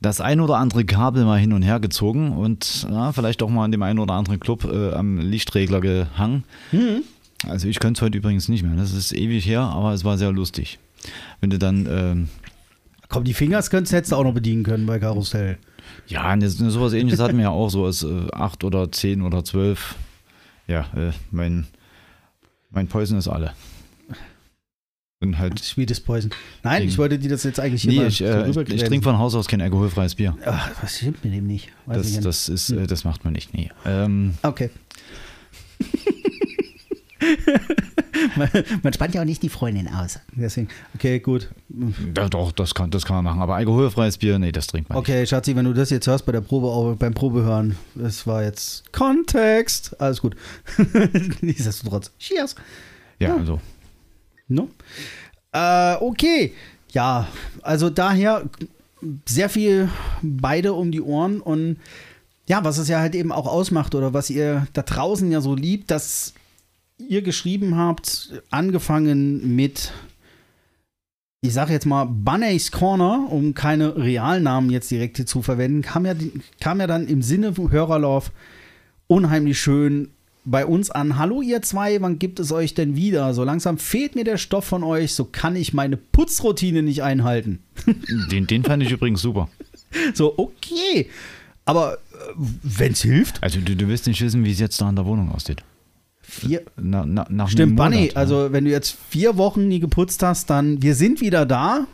[0.00, 3.64] das ein oder andere Kabel mal hin und her gezogen und ja, vielleicht auch mal
[3.64, 6.44] in dem einen oder anderen Club äh, am Lichtregler gehangen.
[6.72, 7.04] Mhm.
[7.48, 8.76] Also ich könnte es heute übrigens nicht mehr.
[8.76, 10.78] Das ist ewig her, aber es war sehr lustig.
[11.40, 11.86] Wenn du dann.
[11.90, 12.28] Ähm,
[13.08, 15.58] Komm, die Fingers könntest hättest du auch noch bedienen können bei Karussell.
[16.06, 19.96] Ja, sowas ähnliches hatten wir ja auch so als äh, acht oder zehn oder zwölf.
[20.66, 21.66] Ja, äh, mein,
[22.70, 23.52] mein Poison ist alle.
[25.22, 26.32] Und halt Sweetest Poison.
[26.64, 26.90] Nein, gegen.
[26.90, 29.46] ich wollte dir das jetzt eigentlich nee, ich, äh, ich, ich trinke von Haus aus
[29.46, 30.36] kein alkoholfreies Bier.
[30.44, 31.68] Ach, was stimmt mit dem nicht?
[31.86, 32.88] das, das, ist, hm.
[32.88, 33.70] das macht man nicht, nee.
[33.86, 34.70] Ähm, okay.
[38.36, 38.50] man,
[38.82, 40.18] man, spannt ja auch nicht die Freundin aus.
[40.34, 41.50] Deswegen, okay, gut.
[42.16, 43.42] Ja, doch, das kann, das kann man machen.
[43.42, 45.20] Aber alkoholfreies Bier, nee, das trinkt man okay, nicht.
[45.20, 48.42] Okay, Schatzi, wenn du das jetzt hörst bei der Probe, auch beim Probehören, das war
[48.42, 50.00] jetzt Kontext.
[50.00, 50.34] Alles gut.
[51.40, 52.10] Nichtsdestotrotz.
[52.18, 52.56] Cheers.
[53.20, 53.36] Ja, ja.
[53.36, 53.60] also
[54.54, 54.68] No?
[55.52, 56.52] Äh, okay.
[56.92, 57.28] Ja,
[57.62, 58.44] also daher
[59.28, 59.88] sehr viel
[60.22, 61.76] beide um die Ohren und
[62.48, 65.54] ja, was es ja halt eben auch ausmacht oder was ihr da draußen ja so
[65.54, 66.34] liebt, dass
[66.98, 69.92] ihr geschrieben habt, angefangen mit,
[71.40, 76.06] ich sage jetzt mal, Bunny's Corner, um keine Realnamen jetzt direkt hier zu verwenden, kam
[76.06, 76.14] ja,
[76.60, 78.32] kam ja dann im Sinne von Hörerlauf
[79.06, 80.10] unheimlich schön
[80.44, 83.32] bei uns an, hallo ihr zwei, wann gibt es euch denn wieder?
[83.34, 87.62] So langsam fehlt mir der Stoff von euch, so kann ich meine Putzroutine nicht einhalten.
[88.30, 89.48] Den, den fand ich übrigens super.
[90.14, 91.08] So, okay.
[91.64, 91.96] Aber äh,
[92.36, 93.42] wenn es hilft.
[93.42, 95.62] Also du, du wirst nicht wissen, wie es jetzt da in der Wohnung aussieht.
[96.22, 96.62] Vier.
[96.80, 98.06] Na, na, nach Stimmt, Bunny.
[98.06, 98.16] Ja.
[98.16, 101.86] Also wenn du jetzt vier Wochen nie geputzt hast, dann wir sind wieder da.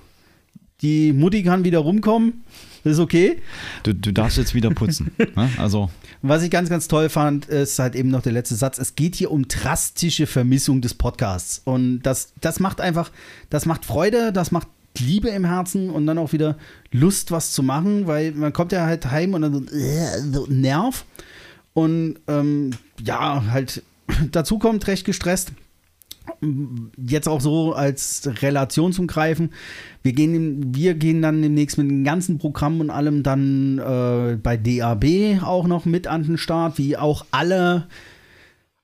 [0.80, 2.44] Die Mutti kann wieder rumkommen.
[2.84, 3.38] Das ist okay.
[3.82, 5.10] Du, du darfst jetzt wieder putzen.
[5.18, 5.50] ne?
[5.58, 5.90] Also.
[6.22, 8.78] Was ich ganz, ganz toll fand, ist halt eben noch der letzte Satz.
[8.78, 11.60] Es geht hier um drastische Vermissung des Podcasts.
[11.64, 13.10] Und das, das macht einfach,
[13.50, 16.56] das macht Freude, das macht Liebe im Herzen und dann auch wieder
[16.90, 20.46] Lust, was zu machen, weil man kommt ja halt heim und dann so, äh, so
[20.48, 21.04] Nerv.
[21.74, 23.82] Und ähm, ja, halt
[24.32, 25.52] dazu kommt recht gestresst.
[26.96, 29.50] Jetzt auch so als Relation zum Greifen.
[30.02, 34.56] Wir gehen, wir gehen dann demnächst mit dem ganzen Programm und allem dann äh, bei
[34.56, 37.86] DAB auch noch mit an den Start, wie auch alle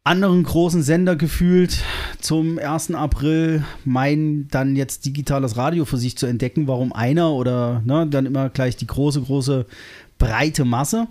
[0.04, 1.82] anderen großen Sender gefühlt
[2.20, 2.92] zum 1.
[2.92, 6.66] April meinen dann jetzt digitales Radio für sich zu entdecken.
[6.68, 9.66] Warum einer oder ne, dann immer gleich die große, große,
[10.18, 11.08] breite Masse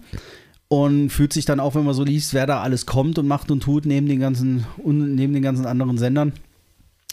[0.74, 3.52] und fühlt sich dann auch, wenn man so liest, wer da alles kommt und macht
[3.52, 6.34] und tut, neben den ganzen, neben den ganzen anderen Sendern,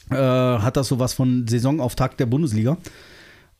[0.09, 2.79] äh, hat das sowas von Saisonauftakt der Bundesliga.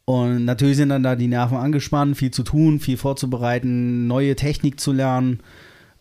[0.07, 4.81] Und natürlich sind dann da die Nerven angespannt, viel zu tun, viel vorzubereiten, neue Technik
[4.81, 5.41] zu lernen,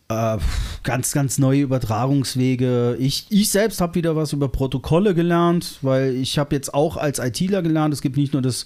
[0.07, 0.37] äh,
[0.85, 2.95] ganz, ganz neue Übertragungswege.
[3.01, 7.19] Ich, ich selbst habe wieder was über Protokolle gelernt, weil ich habe jetzt auch als
[7.19, 8.65] ITler gelernt, es gibt nicht nur das,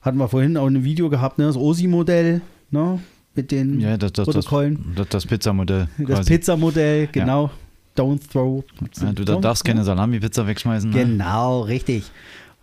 [0.00, 2.40] hatten wir vorhin auch in einem Video gehabt, ne, das OSI-Modell,
[2.72, 2.98] ne,
[3.34, 4.92] mit den Ja, das, das, Protokollen.
[4.96, 5.88] das, das Pizzamodell.
[5.98, 6.26] Das.
[6.26, 7.50] Pizzamodell, genau.
[7.96, 8.64] Don't throw.
[9.00, 10.90] Ja, du don't darfst keine Salami-Pizza wegschmeißen.
[10.90, 11.04] Ne?
[11.04, 12.04] Genau, richtig.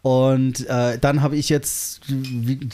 [0.02, 2.02] Und äh, dann habe ich jetzt,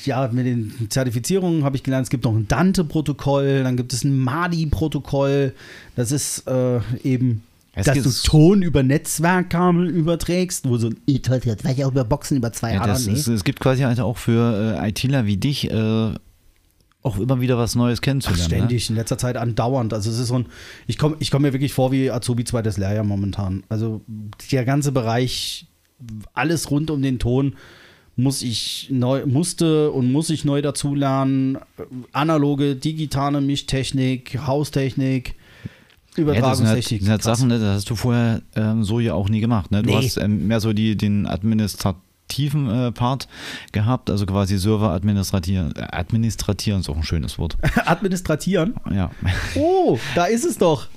[0.06, 4.06] ja, mit den Zertifizierungen habe ich gelernt, es gibt noch ein Dante-Protokoll, dann gibt es
[4.06, 5.54] ein Madi-Protokoll.
[5.98, 11.78] Das ist äh, eben, Es dass du Ton über Netzwerkkabel überträgst, wo so ein weiß
[11.78, 13.14] ich auch über Boxen über zwei Ja, das nee.
[13.14, 16.12] es gibt quasi halt auch für äh, ITler wie dich äh,
[17.04, 18.44] auch immer wieder was Neues Ach, kennenzulernen.
[18.44, 19.94] ständig, in letzter Zeit andauernd.
[19.94, 20.48] Also es ist so ein,
[20.88, 23.64] ich komme ich komm mir wirklich vor wie Azubi zweites Lehrjahr momentan.
[23.70, 24.02] Also
[24.52, 25.68] der ganze Bereich,
[26.34, 27.56] alles rund um den Ton
[28.20, 31.60] muss ich neu, musste und muss ich neu dazulernen.
[32.14, 35.36] Analoge, digitale Mischtechnik, Haustechnik,
[36.20, 36.24] Ne?
[36.24, 37.10] Ja, das sind halt, Übertragungstechnik.
[37.12, 37.22] halt.
[37.24, 39.70] Sachen, ne, das hast du vorher ähm, so ja auch nie gemacht.
[39.70, 39.84] Ne?
[39.84, 39.98] Du Nee.
[39.98, 41.28] hast ähm, mehr so die, den
[42.32, 43.28] administrativen äh, Part
[43.72, 45.74] gehabt, also quasi Server administratieren.
[45.78, 47.58] Administratieren ist auch ein schönes Wort.
[47.86, 48.76] Administratieren.
[48.92, 49.12] Ja.
[49.56, 50.88] Oh, da ist es doch.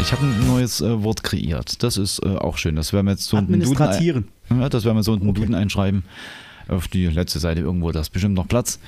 [0.00, 1.82] Ich habe ein neues äh, Wort kreiert.
[1.82, 2.76] Das ist äh, auch schön.
[2.76, 4.28] Das werden wir jetzt so Duden, Administratieren.
[4.48, 5.40] ein- ja, das werden wir so in den Okay.
[5.40, 6.04] Duden einschreiben.
[6.68, 8.78] Auf die letzte Seite irgendwo, da ist bestimmt noch Platz.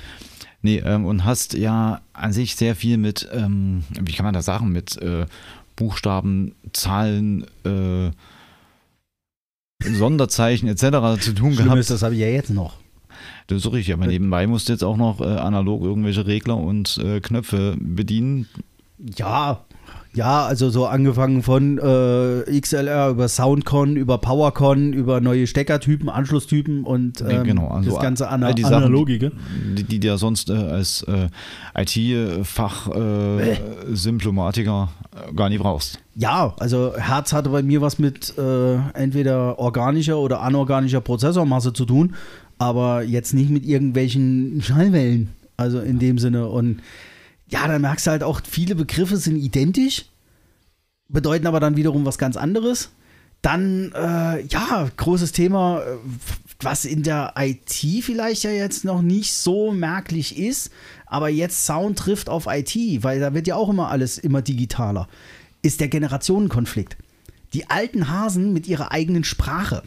[0.61, 4.45] Nee, ähm, und hast ja an sich sehr viel mit, ähm, wie kann man das
[4.45, 5.25] sagen, mit äh,
[5.75, 8.11] Buchstaben, Zahlen, äh,
[9.83, 11.19] Sonderzeichen etc.
[11.19, 11.79] zu tun Schlimm gehabt.
[11.79, 12.77] ist, das habe ich ja jetzt noch.
[13.47, 16.57] Das ist so richtig, aber nebenbei musst du jetzt auch noch äh, analog irgendwelche Regler
[16.57, 18.47] und äh, Knöpfe bedienen.
[19.17, 19.65] Ja,
[20.13, 26.83] ja, also so angefangen von äh, XLR über Soundcon, über PowerCon, über neue Steckertypen, Anschlusstypen
[26.83, 29.31] und Nee, ähm, genau, also das ganze Ana die Sachen, Analogige.
[29.77, 31.29] Die, die dir sonst äh, als äh,
[31.75, 33.55] IT-Fach äh,
[33.93, 36.00] Symptomatiker äh, gar nicht brauchst.
[36.15, 41.85] Ja, also Herz hatte bei mir was mit äh, entweder organischer oder anorganischer Prozessormasse zu
[41.85, 42.15] tun,
[42.57, 45.29] aber jetzt nicht mit irgendwelchen Schallwellen.
[45.57, 46.47] Also in dem Sinne.
[46.47, 46.81] Und
[47.47, 50.05] ja, dann merkst du halt auch, viele Begriffe sind identisch,
[51.07, 52.89] bedeuten aber dann wiederum was ganz anderes.
[53.41, 55.97] Dann, äh, ja, großes Thema, äh,
[56.61, 60.71] was in der IT vielleicht ja jetzt noch nicht so merklich ist,
[61.05, 65.07] aber jetzt Sound trifft auf IT, weil da wird ja auch immer alles immer digitaler,
[65.61, 66.97] ist der Generationenkonflikt.
[67.53, 69.83] Die alten Hasen mit ihrer eigenen Sprache,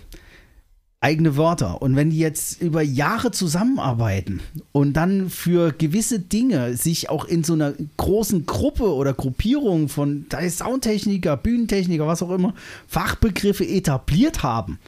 [1.00, 1.82] eigene Wörter.
[1.82, 4.40] Und wenn die jetzt über Jahre zusammenarbeiten
[4.72, 10.26] und dann für gewisse Dinge sich auch in so einer großen Gruppe oder Gruppierung von
[10.30, 12.54] da ist Soundtechniker, Bühnentechniker, was auch immer,
[12.88, 14.78] Fachbegriffe etabliert haben.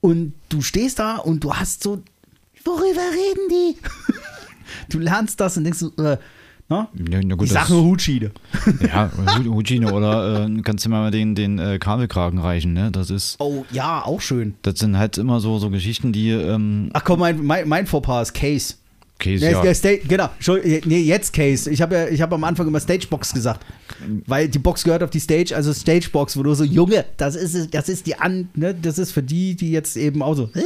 [0.00, 2.02] Und du stehst da und du hast so,
[2.64, 3.76] worüber reden die?
[4.90, 6.16] du lernst das und denkst so, äh,
[6.68, 6.88] na?
[7.10, 8.30] Ja, na gut, ich das- sag nur Hutschiede.
[8.86, 12.90] Ja, Hu- Hugine oder äh, kannst du mal den, den äh, Kabelkragen reichen, ne?
[12.90, 14.54] Das ist, Oh ja, auch schön.
[14.62, 18.22] das sind halt immer so, so Geschichten, die ähm, Ach komm, mein, mein, mein Fauxpas
[18.22, 18.74] ist Case.
[19.24, 19.74] Case, Nee, ja.
[19.74, 20.28] Sta- genau,
[20.84, 21.70] nee, jetzt Case.
[21.70, 23.64] Ich habe ja, ich habe am Anfang immer Stagebox gesagt,
[24.26, 27.74] weil die Box gehört auf die Stage, also Stagebox, wo du so Junge, das ist
[27.74, 30.60] das ist die an, ne, das ist für die, die jetzt eben auch so, äh,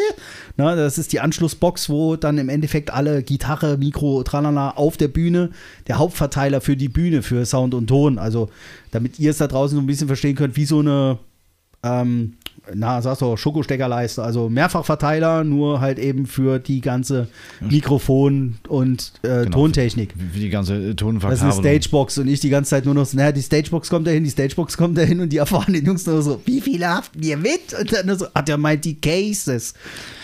[0.56, 5.08] ne, das ist die Anschlussbox, wo dann im Endeffekt alle Gitarre, Mikro, tralala auf der
[5.08, 5.50] Bühne,
[5.86, 8.48] der Hauptverteiler für die Bühne für Sound und Ton, also
[8.90, 11.18] damit ihr es da draußen so ein bisschen verstehen könnt, wie so eine
[11.84, 12.34] ähm,
[12.74, 17.28] na, sagst du, Schokosteckerleiste, also Mehrfachverteiler, nur halt eben für die ganze
[17.60, 19.50] Mikrofon- und äh, Genau.
[19.50, 20.14] Tontechnik.
[20.16, 21.48] Wie die ganze äh, Das Tonverkabelung.
[21.50, 24.06] ist eine Stagebox und ich die ganze Zeit nur noch so, naja, die Stagebox kommt
[24.06, 27.36] dahin, die Stagebox kommt dahin und die erfahrenen Jungs nur so, wie viele haften ihr
[27.36, 27.74] mit?
[27.78, 29.74] Und dann nur so, hat er meint die Cases.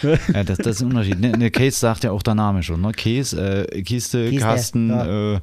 [0.03, 1.21] Ja, das, das ist ein Unterschied.
[1.21, 2.81] Ne, ne, Case sagt ja auch der Name schon.
[2.81, 2.93] Ne?
[2.93, 5.35] Case, äh, Kiste, Kiste, Kasten, ja.
[5.37, 5.41] äh,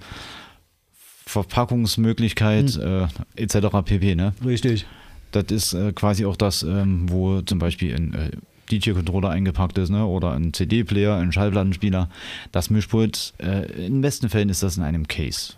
[1.25, 3.07] Verpackungsmöglichkeit Hm.
[3.35, 3.67] äh, etc.
[3.85, 4.15] pp.
[4.15, 4.33] Ne?
[4.45, 4.85] Richtig.
[5.31, 8.31] Das ist äh, quasi auch das, ähm, wo zum Beispiel ein äh,
[8.71, 10.05] DJ-Controller eingepackt ist ne?
[10.05, 12.09] oder ein CD-Player, ein Schallplattenspieler.
[12.51, 15.53] Das Mischpult, äh, in den besten Fällen ist das in einem Case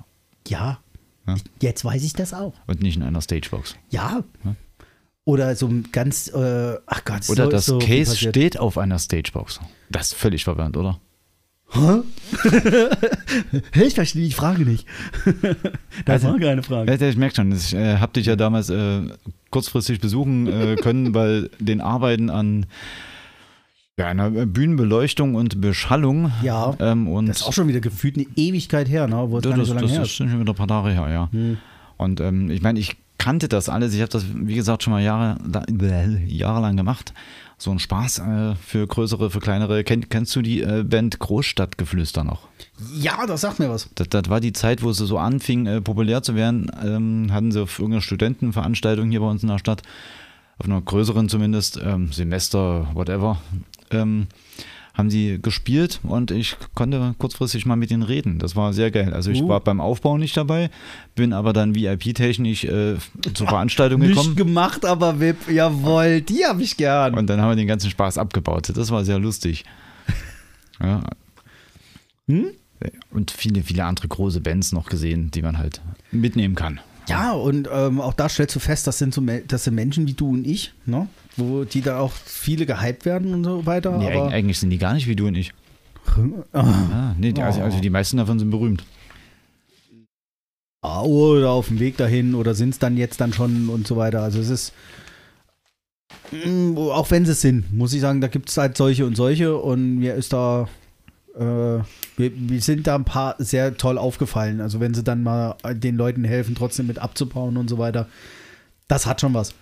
[0.48, 0.80] Ja,
[1.28, 1.36] Ja.
[1.62, 2.54] jetzt weiß ich das auch.
[2.68, 3.76] und nicht in einer Stagebox.
[3.90, 4.24] Ja.
[4.44, 4.56] Ja.
[5.26, 9.00] Oder so ein ganz, äh, ach Gott, Oder so, das so Case steht auf einer
[9.00, 9.62] Stagebox.
[9.90, 11.00] Das ist völlig verwirrend, oder?
[11.74, 12.02] Hä,
[13.86, 14.88] ich verstehe die Frage nicht.
[16.06, 16.92] das Also- war keine Frage.
[16.94, 19.02] Ja, ich merke schon, ich äh, habe dich ja damals äh,
[19.50, 22.66] kurzfristig besuchen äh, können, weil den Arbeiten an
[23.98, 26.32] ja, einer Bühnenbeleuchtung und Beschallung.
[26.42, 29.18] Ja, ähm, und Das ist auch schon wieder gefühlt eine Ewigkeit her, ne?
[29.30, 31.30] wo nicht das, so lange das her ist schon wieder ein paar Tage her, ja.
[31.98, 33.94] Und ähm, ich meine, ich kannte das alles.
[33.94, 35.38] Ich habe das, wie gesagt, schon mal Jahre,
[36.28, 37.14] jahrelang gemacht.
[37.58, 39.86] So ein Spaß äh, für größere, für kleinere.
[39.86, 42.50] Kenn, kennst du die äh, Band Großstadtgeflüster noch?
[42.94, 43.90] Ja, das sagt mir was.
[43.96, 46.70] Das, das war die Zeit, wo sie so anfing, äh, populär zu werden.
[46.84, 49.84] Ähm, hatten sie auf irgendeiner Studentenveranstaltung hier bei uns in der Stadt,
[50.58, 53.42] auf einer größeren zumindest, ähm, Semester, whatever,
[53.92, 54.28] ähm,
[54.94, 58.38] haben sie gespielt und ich konnte kurzfristig mal mit ihnen reden.
[58.38, 59.12] Das war sehr geil.
[59.14, 59.48] Also ich Uh.
[59.48, 60.70] war beim Aufbau nicht dabei,
[61.16, 62.96] bin aber dann VIP-technisch äh,
[63.34, 64.36] zur Veranstaltung Nicht gekommen.
[64.36, 67.16] gemacht, aber VIP, jawohl, die habe ich gern.
[67.18, 68.72] Und dann haben wir den ganzen Spaß abgebaut.
[68.76, 69.64] Das war sehr lustig.
[70.82, 71.02] Ja.
[72.28, 72.48] Hm?
[73.12, 76.80] Und viele, viele andere große Bands noch gesehen, die man halt mitnehmen kann.
[77.08, 80.14] Ja, und ähm, auch da stellst du fest, das sind so das sind Menschen wie
[80.14, 81.08] du und ich, ne?
[81.38, 83.98] Wo die da auch viele gehypt werden und so weiter.
[83.98, 85.52] Nee, aber, eig- eigentlich sind die gar nicht wie du und ich.
[86.52, 88.84] Ah, Ah, nee, also, also die meisten davon sind berühmt.
[90.84, 94.22] oder auf dem Weg dahin oder sind es dann jetzt dann schon und so weiter.
[94.22, 94.74] Also es ist,
[96.32, 99.16] Mm, auch wenn sie es sind, muss ich sagen, da gibt es halt solche und
[99.16, 100.68] solche und mir ist da,
[101.36, 101.84] äh, wir,
[102.18, 104.60] wir sind da ein paar sehr toll aufgefallen.
[104.62, 108.08] Also wenn sie dann mal den Leuten helfen, trotzdem mit abzubauen und so weiter,
[108.88, 109.54] das hat schon was.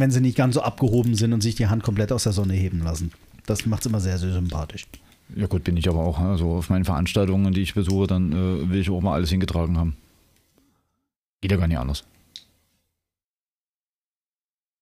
[0.00, 2.54] Wenn sie nicht ganz so abgehoben sind und sich die Hand komplett aus der Sonne
[2.54, 3.12] heben lassen.
[3.46, 4.86] Das macht es immer sehr, sehr sympathisch.
[5.34, 6.18] Ja gut, bin ich aber auch.
[6.18, 9.78] Also auf meinen Veranstaltungen, die ich besuche, dann äh, will ich auch mal alles hingetragen
[9.78, 9.96] haben.
[11.40, 12.04] Geht ja gar nicht anders.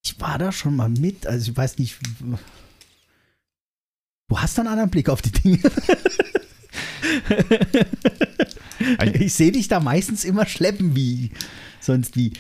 [0.05, 1.99] Ich war da schon mal mit, also ich weiß nicht.
[4.29, 5.59] Du hast einen anderen Blick auf die Dinge.
[9.15, 11.31] ich sehe dich da meistens immer schleppen wie
[11.81, 12.33] sonst wie.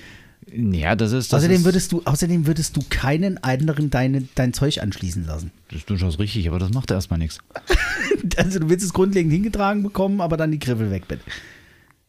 [0.56, 1.38] Ja, das ist das.
[1.38, 5.50] außerdem ist, würdest du, außerdem würdest du keinen anderen deine, dein Zeug anschließen lassen.
[5.68, 7.38] Das ist durchaus richtig, aber das macht erstmal nichts.
[8.36, 11.20] Also du willst es grundlegend hingetragen bekommen, aber dann die Griffel weg bin.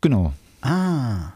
[0.02, 1.34] Genau, Ah.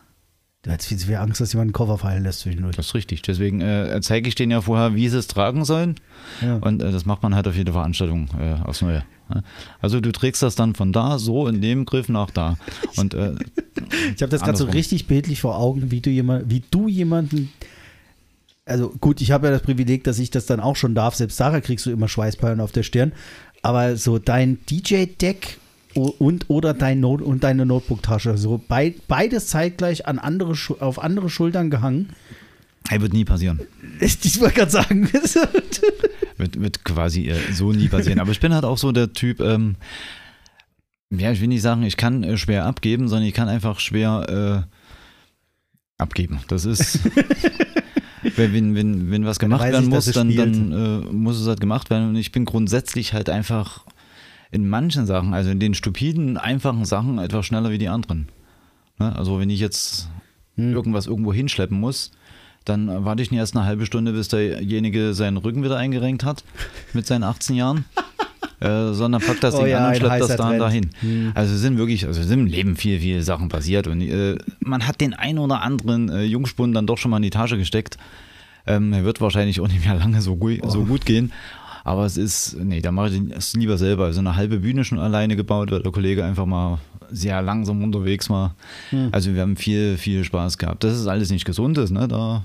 [0.64, 2.76] Du hättest viel zu viel Angst, dass jemand einen Koffer fallen lässt zwischendurch.
[2.76, 3.22] das ist richtig.
[3.22, 5.96] Deswegen äh, zeige ich denen ja vorher, wie sie es tragen sollen.
[6.42, 6.58] Ja.
[6.58, 9.06] Und äh, das macht man halt auf jeder Veranstaltung äh, aufs Neue.
[9.30, 9.44] ne?
[9.80, 12.58] Also du trägst das dann von da so in dem Griff nach da.
[12.98, 13.36] Und äh,
[14.16, 17.54] Ich habe das gerade so richtig bildlich vor Augen, wie du, jemand, wie du jemanden.
[18.66, 21.16] Also gut, ich habe ja das Privileg, dass ich das dann auch schon darf.
[21.16, 23.14] Selbst Sarah kriegst du immer Schweißperlen auf der Stirn.
[23.62, 25.58] Aber so dein DJ-Deck
[25.96, 31.00] und oder dein Note und deine Notebook-Tasche, so bei, beides zeitgleich an andere, Schu- auf
[31.02, 32.10] andere Schultern gehangen.
[32.88, 33.60] hey, wird nie passieren.
[34.00, 35.10] Ich, ich wollte gerade sagen,
[36.38, 38.20] Wird, wird quasi äh, so nie passieren.
[38.20, 39.76] Aber ich bin halt auch so der Typ, ähm,
[41.12, 44.66] ja, ich will nicht sagen, ich kann äh, schwer abgeben, sondern ich kann einfach schwer
[44.70, 46.40] äh, abgeben.
[46.48, 47.00] Das ist.
[48.36, 52.10] Wenn, wenn, wenn, was gemacht werden muss, dann, dann äh, muss es halt gemacht werden.
[52.10, 53.86] Und ich bin grundsätzlich halt einfach
[54.52, 58.28] in manchen Sachen, also in den stupiden, einfachen Sachen, etwas schneller wie die anderen.
[58.98, 59.16] Ne?
[59.16, 60.10] Also wenn ich jetzt
[60.56, 60.74] Hm.
[60.74, 62.12] irgendwas irgendwo hinschleppen muss,
[62.66, 66.44] dann warte ich nicht erst eine halbe Stunde, bis derjenige seinen Rücken wieder eingerenkt hat
[66.94, 67.86] mit seinen 18 Jahren.
[68.62, 70.90] Äh, sondern packt das Oh Ding ja, an und schleppt das heißer da und Trend.
[71.02, 71.32] dahin.
[71.34, 74.38] Also es sind wirklich, also es sind im Leben viel, viel Sachen passiert und äh,
[74.60, 77.58] man hat den ein oder anderen äh, Jungspund dann doch schon mal in die Tasche
[77.58, 77.98] gesteckt.
[78.68, 81.32] Ähm, er wird wahrscheinlich auch nicht mehr lange so, so gut gehen.
[81.84, 84.06] Aber es ist, nee, da mache ich es lieber selber.
[84.06, 86.80] Also eine halbe Bühne schon alleine gebaut, weil der Kollege einfach mal
[87.12, 88.56] sehr langsam unterwegs war.
[89.12, 90.84] Also wir haben viel, viel Spaß gehabt.
[90.84, 92.08] Das ist alles nicht gesundes, ne?
[92.08, 92.44] Da,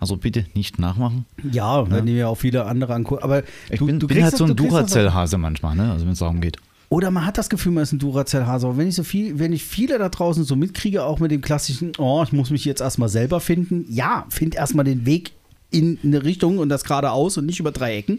[0.00, 1.24] also bitte nicht nachmachen.
[1.52, 3.22] ja, wenn du mir auch viele andere angucken.
[3.22, 5.92] Aber Ich du, bin, du bin halt das- so ein Duracell-Hase manchmal, ne?
[5.92, 6.56] Also wenn es darum geht.
[6.88, 8.66] Oder man hat das Gefühl, man ist ein Duracell-Hase.
[8.66, 11.40] Aber wenn ich so viel, wenn ich viele da draußen so mitkriege, auch mit dem
[11.40, 13.86] klassischen, oh, ich muss mich jetzt erstmal selber finden.
[13.88, 15.30] Ja, find erstmal den Weg
[15.70, 18.18] in eine Richtung und das geradeaus und nicht über drei Ecken.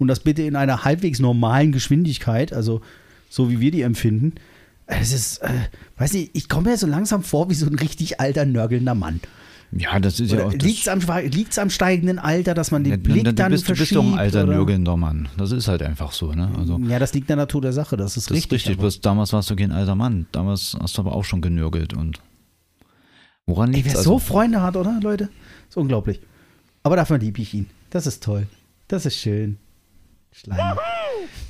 [0.00, 2.80] Und das bitte in einer halbwegs normalen Geschwindigkeit, also
[3.28, 4.32] so wie wir die empfinden.
[4.86, 5.50] Es ist, äh,
[5.98, 9.20] weiß nicht, ich komme mir so langsam vor wie so ein richtig alter, nörgelnder Mann.
[9.72, 10.52] Ja, das ist ja auch.
[10.52, 11.00] Liegt es am,
[11.62, 13.90] am steigenden Alter, dass man den Ja, Blick du, dann bist, du verschiebt?
[13.90, 14.54] bist doch ein alter oder?
[14.54, 15.28] nörgelnder Mann.
[15.36, 16.50] Das ist halt einfach so, ne?
[16.58, 18.62] Also, Ja, das liegt in der Natur der Sache, das ist das richtig.
[18.62, 18.78] ist richtig.
[18.80, 20.26] Bloß damals warst du kein alter Mann.
[20.32, 22.18] Damals hast du aber auch schon genörgelt und.
[23.46, 24.02] Woran liegt wer es?
[24.04, 25.28] so Also, Freunde hat, oder, Leute?
[25.68, 26.20] Ist unglaublich.
[26.82, 27.66] Aber dafür liebe ich ihn.
[27.90, 28.46] Das ist toll.
[28.88, 29.58] Das ist schön.
[30.32, 30.78] Schleim.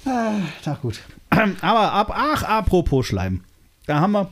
[0.07, 1.01] Ah, na gut.
[1.31, 3.43] Aber ab, ach, apropos Schleim.
[3.87, 4.31] Da haben wir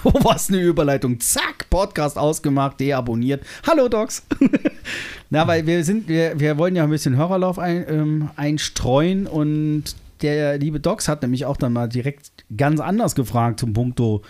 [0.04, 1.20] Oh, was eine Überleitung.
[1.20, 3.44] Zack, Podcast ausgemacht, deabonniert.
[3.66, 4.22] Hallo Docs.
[5.30, 9.96] Na, weil wir sind, wir, wir wollen ja ein bisschen Hörerlauf ein, ähm, einstreuen und
[10.22, 14.22] der liebe Docs hat nämlich auch dann mal direkt ganz anders gefragt zum Punkto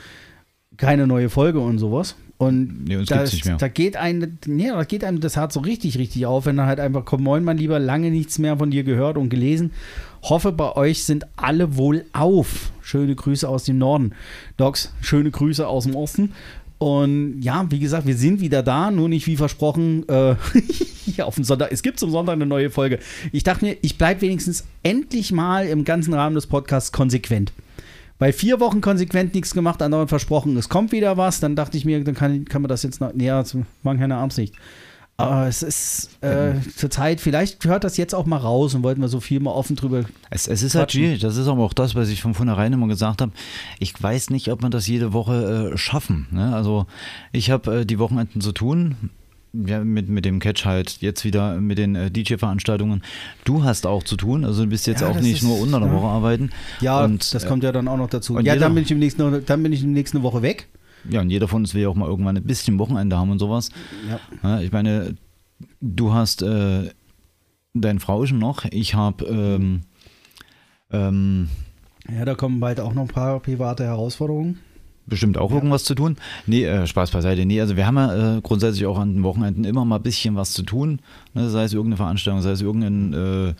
[0.76, 2.16] keine neue Folge und sowas.
[2.40, 3.22] Und Nee, uns da,
[3.58, 6.64] da geht einem, nee, da geht einem das Herz so richtig, richtig auf, wenn er
[6.64, 9.72] halt einfach kommt, moin mein Lieber, lange nichts mehr von dir gehört und gelesen.
[10.22, 12.72] Hoffe, bei euch sind alle wohl auf.
[12.80, 14.12] Schöne Grüße aus dem Norden.
[14.56, 16.32] Docs, schöne Grüße aus dem Osten.
[16.78, 20.34] Und ja, wie gesagt, wir sind wieder da, nur nicht wie versprochen äh,
[21.04, 21.72] hier auf dem Sonntag.
[21.72, 23.00] Es gibt zum Sonntag eine neue Folge.
[23.32, 27.52] Ich dachte mir, ich bleibe wenigstens endlich mal im ganzen Rahmen des Podcasts konsequent.
[28.20, 31.40] Bei vier Wochen konsequent nichts gemacht, andauernd versprochen, es kommt wieder was.
[31.40, 33.14] Dann dachte ich mir, dann kann, kann man das jetzt noch.
[33.14, 34.54] näher zu machen keine Absicht.
[35.16, 39.00] Aber es ist äh, zur Zeit, vielleicht hört das jetzt auch mal raus und wollten
[39.00, 40.04] wir so viel mal offen drüber.
[40.28, 41.20] Es, es ist halt schwierig.
[41.20, 43.32] Das ist aber auch das, was ich von vornherein immer gesagt habe.
[43.78, 46.26] Ich weiß nicht, ob wir das jede Woche äh, schaffen.
[46.30, 46.54] Ne?
[46.54, 46.86] Also
[47.32, 49.10] ich habe äh, die Wochenenden zu tun.
[49.52, 53.02] Ja, mit, mit dem Catch halt, jetzt wieder mit den äh, DJ-Veranstaltungen.
[53.44, 55.80] Du hast auch zu tun, also du bist jetzt Ja, auch nicht ist- nur unter
[55.80, 55.94] der ja.
[55.94, 56.50] Woche arbeiten.
[56.80, 58.34] Ja, Und, das äh, kommt ja dann auch noch dazu.
[58.34, 60.68] Ja, jeder- dann bin, ich im nächsten, dann bin ich der nächsten Woche weg.
[61.08, 63.38] Ja, und jeder von uns will ja auch mal irgendwann ein bisschen Wochenende haben und
[63.40, 63.70] sowas.
[64.08, 64.20] Ja.
[64.44, 65.16] Ja, ich meine,
[65.80, 66.90] du hast äh,
[67.74, 69.80] dein Frauchen noch, ich habe ähm,
[70.92, 71.48] ähm,
[72.08, 74.58] Ja, da kommen bald auch noch ein paar private Herausforderungen.
[75.10, 76.16] Bestimmt auch irgendwas zu tun.
[76.46, 77.44] Nee, äh, Spaß beiseite.
[77.44, 80.36] Nee, also wir haben ja äh, grundsätzlich auch an den Wochenenden immer mal ein bisschen
[80.36, 81.00] was zu tun.
[81.34, 81.50] Ne?
[81.50, 83.54] Sei es irgendeine Veranstaltung, sei es irgendein äh,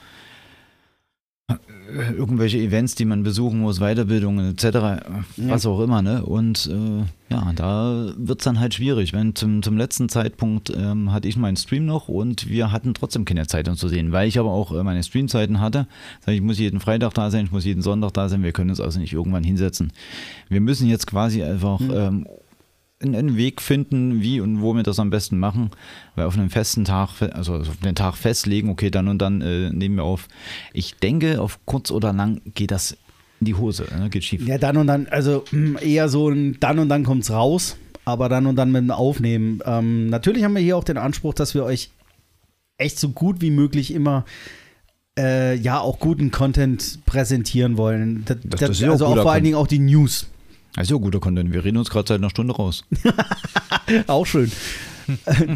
[2.16, 5.03] irgendwelche Events, die man besuchen muss, Weiterbildungen etc.,
[5.36, 6.24] was auch immer, ne?
[6.24, 9.12] Und äh, ja, da wird es dann halt schwierig.
[9.12, 13.24] Wenn zum, zum letzten Zeitpunkt ähm, hatte ich meinen Stream noch und wir hatten trotzdem
[13.24, 15.86] keine Zeit, uns zu sehen, weil ich aber auch äh, meine Streamzeiten hatte.
[16.26, 18.70] Ich, ich muss jeden Freitag da sein, ich muss jeden Sonntag da sein, wir können
[18.70, 19.92] uns also nicht irgendwann hinsetzen.
[20.48, 22.26] Wir müssen jetzt quasi einfach ähm,
[23.03, 25.70] einen, einen Weg finden, wie und wo wir das am besten machen,
[26.16, 29.70] weil auf einen festen Tag, also auf den Tag festlegen, okay, dann und dann äh,
[29.70, 30.28] nehmen wir auf.
[30.72, 32.96] Ich denke, auf kurz oder lang geht das
[33.40, 34.11] in die Hose, ne?
[34.11, 34.46] geht schief.
[34.46, 38.28] Ja, dann und dann, also mm, eher so ein dann und dann kommt's raus, aber
[38.28, 39.61] dann und dann mit dem Aufnehmen.
[39.64, 41.90] Ähm, natürlich haben wir hier auch den Anspruch, dass wir euch
[42.76, 44.24] echt so gut wie möglich immer
[45.18, 48.24] äh, ja auch guten Content präsentieren wollen.
[48.26, 49.44] Das, Das- das, das ist ja auch also auch guter vor allen.
[49.44, 50.26] Dingen auch die News.
[50.76, 51.52] Ja guter Content.
[51.52, 52.84] Wir reden uns gerade seit einer Stunde raus.
[54.06, 54.50] Auch schön.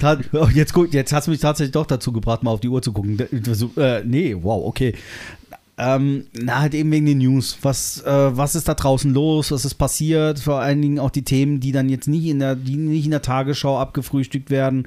[0.00, 2.82] Ta- oh, jetzt, jetzt hast du mich tatsächlich doch dazu gebracht, mal auf die Uhr
[2.82, 3.18] zu gucken.
[3.52, 4.94] So, äh, nee, wow, okay.
[5.76, 7.58] Ähm, na, halt eben wegen den News.
[7.62, 9.50] Was, äh, was ist da draußen los?
[9.50, 10.38] Was ist passiert?
[10.38, 13.10] Vor allen Dingen auch die Themen, die dann jetzt nicht in der, die nicht in
[13.10, 14.86] der Tagesschau abgefrühstückt werden.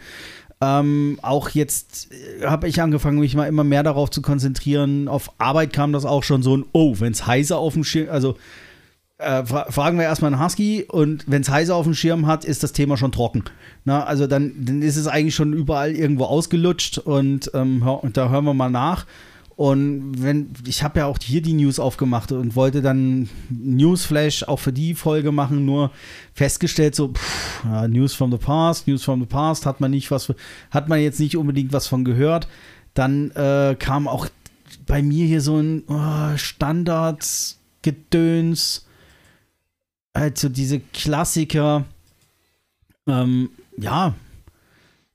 [0.59, 2.09] Ähm, auch jetzt
[2.43, 5.07] habe ich angefangen, mich mal immer mehr darauf zu konzentrieren.
[5.07, 8.09] Auf Arbeit kam das auch schon so ein, oh, wenn es heißer auf dem Schirm,
[8.09, 8.37] also
[9.17, 12.45] äh, fra fragen wir erstmal einen Husky und wenn es heißer auf dem Schirm hat,
[12.45, 13.43] ist das Thema schon trocken.
[13.83, 18.17] Na, also dann, dann ist es eigentlich schon überall irgendwo ausgelutscht und ähm, hör, und
[18.17, 19.05] da hören wir mal nach.
[19.55, 24.59] Und wenn, ich habe ja auch hier die News aufgemacht und wollte dann Newsflash auch
[24.59, 25.89] für die Folge machen, nur
[26.35, 30.11] festgestellt, so, pff, ja, News from the past, News from the past, hat man nicht
[30.11, 30.31] was,
[30.69, 32.47] hat man jetzt nicht unbedingt was von gehört.
[32.93, 34.27] Dann äh, kam auch
[34.85, 38.86] bei mir hier so ein oh, Standards-Gedöns,
[40.19, 41.85] halt so diese Klassiker,
[43.07, 44.15] ähm, ja,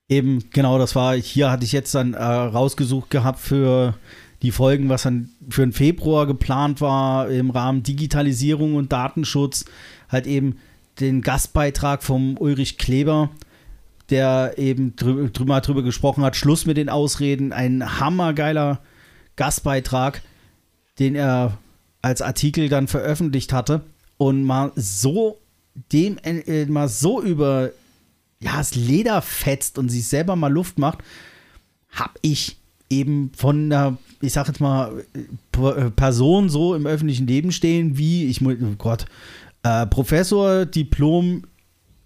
[0.08, 3.94] eben, genau, das war, hier hatte ich jetzt dann äh, rausgesucht gehabt für
[4.42, 9.64] die Folgen, was dann für den Februar geplant war, im Rahmen Digitalisierung und Datenschutz,
[10.08, 10.56] halt eben
[11.00, 13.30] den Gastbeitrag vom Ulrich Kleber,
[14.10, 18.80] der eben drü drüber, drüber gesprochen hat, Schluss mit den Ausreden, ein hammergeiler
[19.36, 20.22] Gastbeitrag,
[20.98, 21.56] den er
[22.02, 23.82] als Artikel dann veröffentlicht hatte
[24.22, 25.40] und mal so
[25.92, 27.70] dem äh, mal so über
[28.40, 30.98] ja, das Leder fetzt und sich selber mal Luft macht,
[31.90, 32.58] hab ich
[32.88, 35.04] eben von einer, ich sag jetzt mal,
[35.50, 39.06] P- Person so im öffentlichen Leben stehen, wie, ich oh Gott,
[39.64, 41.44] äh, Professor, Diplom,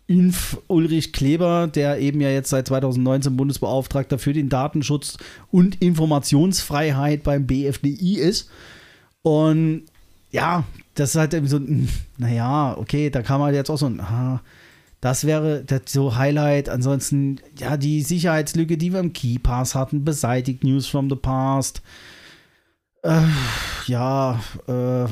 [0.07, 5.19] Inf Ulrich Kleber, der eben ja jetzt seit 2019 Bundesbeauftragter für den Datenschutz
[5.51, 8.49] und Informationsfreiheit beim BFDI ist.
[9.23, 9.83] Und
[10.31, 10.65] ja,
[10.95, 11.61] das ist halt irgendwie so,
[12.19, 14.41] naja, okay, da kann man jetzt auch so ein, ah,
[15.01, 16.69] das wäre das so Highlight.
[16.69, 21.83] Ansonsten, ja, die Sicherheitslücke, die wir im Keypass hatten, beseitigt News from the Past.
[23.03, 23.21] Äh,
[23.87, 25.09] ja, äh,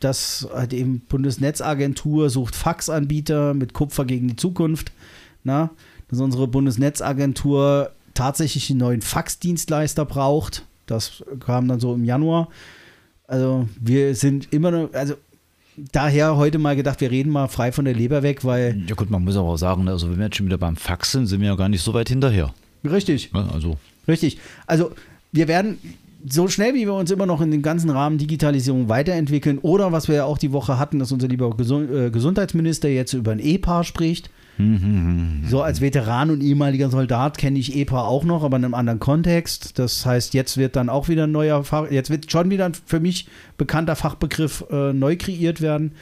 [0.00, 4.92] das halt eben Bundesnetzagentur sucht Faxanbieter mit Kupfer gegen die Zukunft.
[5.44, 5.70] Na,
[6.08, 10.64] dass unsere Bundesnetzagentur tatsächlich einen neuen Faxdienstleister braucht.
[10.86, 12.48] Das kam dann so im Januar.
[13.28, 15.14] Also wir sind immer noch, also
[15.92, 18.82] daher heute mal gedacht, wir reden mal frei von der Leber weg, weil.
[18.88, 20.76] Ja gut, man muss aber auch sagen, ne, also wenn wir jetzt schon wieder beim
[20.76, 22.52] Fax sind, sind wir ja gar nicht so weit hinterher.
[22.84, 23.46] Richtig, Ne?
[23.52, 23.76] Also
[24.08, 24.38] richtig.
[24.66, 24.92] Also,
[25.30, 25.78] wir werden
[26.26, 30.08] so schnell, wie wir uns immer noch in dem ganzen Rahmen Digitalisierung weiterentwickeln, oder was
[30.08, 33.84] wir ja auch die Woche hatten, dass unser lieber äh, Gesundheitsminister jetzt über ein EPA
[33.84, 34.30] spricht.
[34.58, 38.98] So als Veteran und ehemaliger Soldat kenne ich EPA auch noch, aber in einem anderen
[38.98, 39.78] Kontext.
[39.78, 42.74] Das heißt, jetzt wird dann auch wieder ein neuer Fach, jetzt wird schon wieder ein
[42.74, 45.92] für mich bekannter Fachbegriff äh, neu kreiert werden.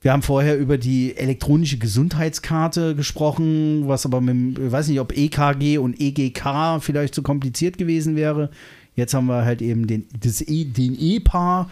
[0.00, 5.16] Wir haben vorher über die elektronische Gesundheitskarte gesprochen, was aber mit, ich weiß nicht, ob
[5.16, 8.50] EKG und EGK vielleicht zu kompliziert gewesen wäre.
[8.96, 11.70] Jetzt haben wir halt eben den, das e, den EPA.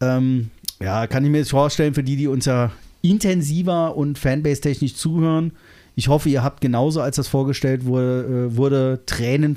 [0.00, 2.70] Ähm, ja, kann ich mir jetzt vorstellen, für die, die uns ja
[3.02, 5.52] intensiver und Fanbase-technisch zuhören.
[5.96, 9.56] Ich hoffe, ihr habt genauso, als das vorgestellt wurde, äh, wurde Tränen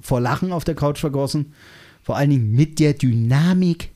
[0.00, 1.52] vor Lachen auf der Couch vergossen.
[2.02, 3.90] Vor allen Dingen mit der Dynamik,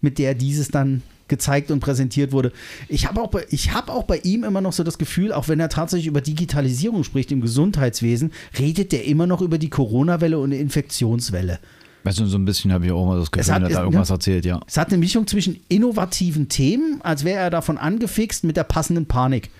[0.00, 2.52] mit der dieses dann gezeigt und präsentiert wurde.
[2.88, 5.58] Ich habe auch, bei- hab auch bei ihm immer noch so das Gefühl, auch wenn
[5.60, 10.50] er tatsächlich über Digitalisierung spricht im Gesundheitswesen, redet der immer noch über die Corona-Welle und
[10.50, 11.58] die Infektionswelle.
[12.04, 13.82] Weißt du, so ein bisschen habe ich auch mal das Gefühl, hat- er hat da
[13.82, 14.14] irgendwas ja.
[14.14, 14.60] erzählt, ja.
[14.66, 19.06] Es hat eine Mischung zwischen innovativen Themen, als wäre er davon angefixt mit der passenden
[19.06, 19.50] Panik.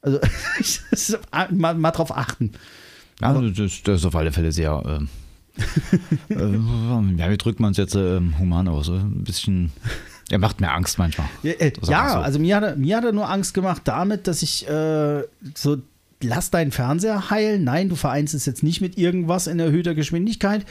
[0.00, 0.18] Also
[1.50, 2.52] mal, mal drauf achten.
[3.20, 4.82] Ja, das, das ist auf alle Fälle sehr.
[4.86, 5.08] Ähm,
[6.28, 8.88] äh, ja, wie drückt man es jetzt ähm, human aus?
[8.88, 8.92] äh?
[8.92, 9.70] Ein bisschen.
[10.30, 11.28] Er macht mir Angst manchmal.
[11.42, 11.92] Ja, äh, so.
[11.92, 15.22] also mir hat, er, mir hat er nur Angst gemacht damit, dass ich äh,
[15.54, 15.76] so,
[16.22, 17.64] lass deinen Fernseher heilen.
[17.64, 20.64] Nein, du vereinst es jetzt nicht mit irgendwas in erhöhter Geschwindigkeit.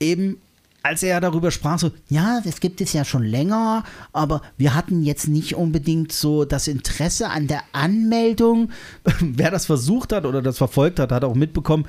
[0.00, 0.40] Eben,
[0.82, 5.02] als er darüber sprach, so, ja, das gibt es ja schon länger, aber wir hatten
[5.02, 8.70] jetzt nicht unbedingt so das Interesse an der Anmeldung.
[9.20, 11.86] Wer das versucht hat oder das verfolgt hat, hat auch mitbekommen,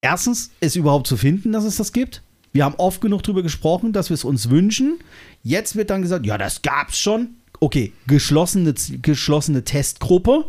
[0.00, 2.22] erstens, es überhaupt zu finden, dass es das gibt.
[2.52, 4.98] Wir haben oft genug darüber gesprochen, dass wir es uns wünschen.
[5.42, 7.36] Jetzt wird dann gesagt, ja, das gab's schon.
[7.60, 10.46] Okay, geschlossene, geschlossene Testgruppe.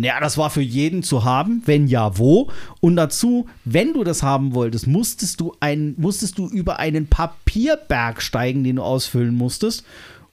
[0.00, 1.60] Naja, das war für jeden zu haben.
[1.66, 2.50] Wenn ja, wo?
[2.80, 8.22] Und dazu, wenn du das haben wolltest, musstest du, ein, musstest du über einen Papierberg
[8.22, 9.84] steigen, den du ausfüllen musstest,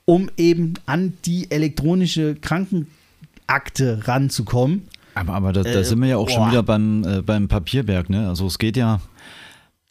[0.06, 4.84] um eben an die elektronische Krankenakte ranzukommen.
[5.16, 6.52] Aber, aber da, da Äh, sind wir ja auch schon boah.
[6.52, 8.28] wieder beim, äh, beim Papierberg, ne?
[8.30, 9.00] Also es geht ja,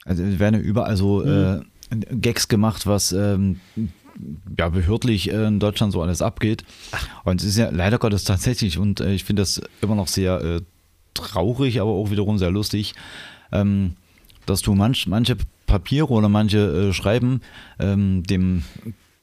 [0.04, 1.62] also es werden ja überall so Mhm.
[1.90, 3.60] äh, Gags gemacht, was ähm,
[4.58, 6.64] ja behördlich äh, in Deutschland so alles abgeht.
[7.24, 10.40] Und es ist ja leider Gottes tatsächlich, und äh, ich finde das immer noch sehr
[10.40, 10.60] äh,
[11.14, 12.94] traurig, aber auch wiederum sehr lustig,
[13.52, 13.96] ähm,
[14.46, 15.36] dass du manch, manche
[15.66, 17.40] Papiere oder manche äh, Schreiben
[17.78, 18.64] ähm, dem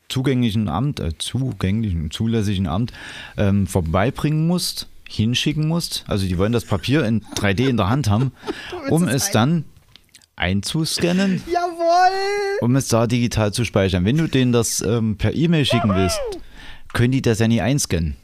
[0.09, 2.91] zugänglichen Amt, äh, zugänglichen, zulässigen Amt
[3.37, 6.03] ähm, vorbeibringen musst, hinschicken musst.
[6.07, 8.31] Also die wollen das Papier in 3D in der Hand haben,
[8.89, 9.65] um es dann
[10.35, 12.59] einzuscannen, Jawohl!
[12.61, 14.05] um es da digital zu speichern.
[14.05, 16.19] Wenn du denen das ähm, per E-Mail schicken willst,
[16.93, 18.15] können die das ja nie einscannen.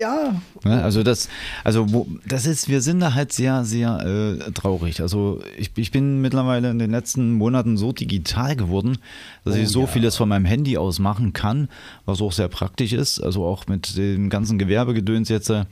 [0.00, 0.40] Ja?
[0.64, 1.28] Also das,
[1.62, 5.00] also wo, das ist, wir sind da halt sehr, sehr äh, traurig.
[5.00, 8.98] Also ich, ich bin mittlerweile in den letzten Monaten so digital geworden,
[9.44, 11.68] dass ich so vieles von meinem Handy aus machen kann,
[12.04, 13.20] was auch sehr praktisch ist.
[13.20, 15.64] Also auch mit dem ganzen Gewerbegedöns jetzt, äh,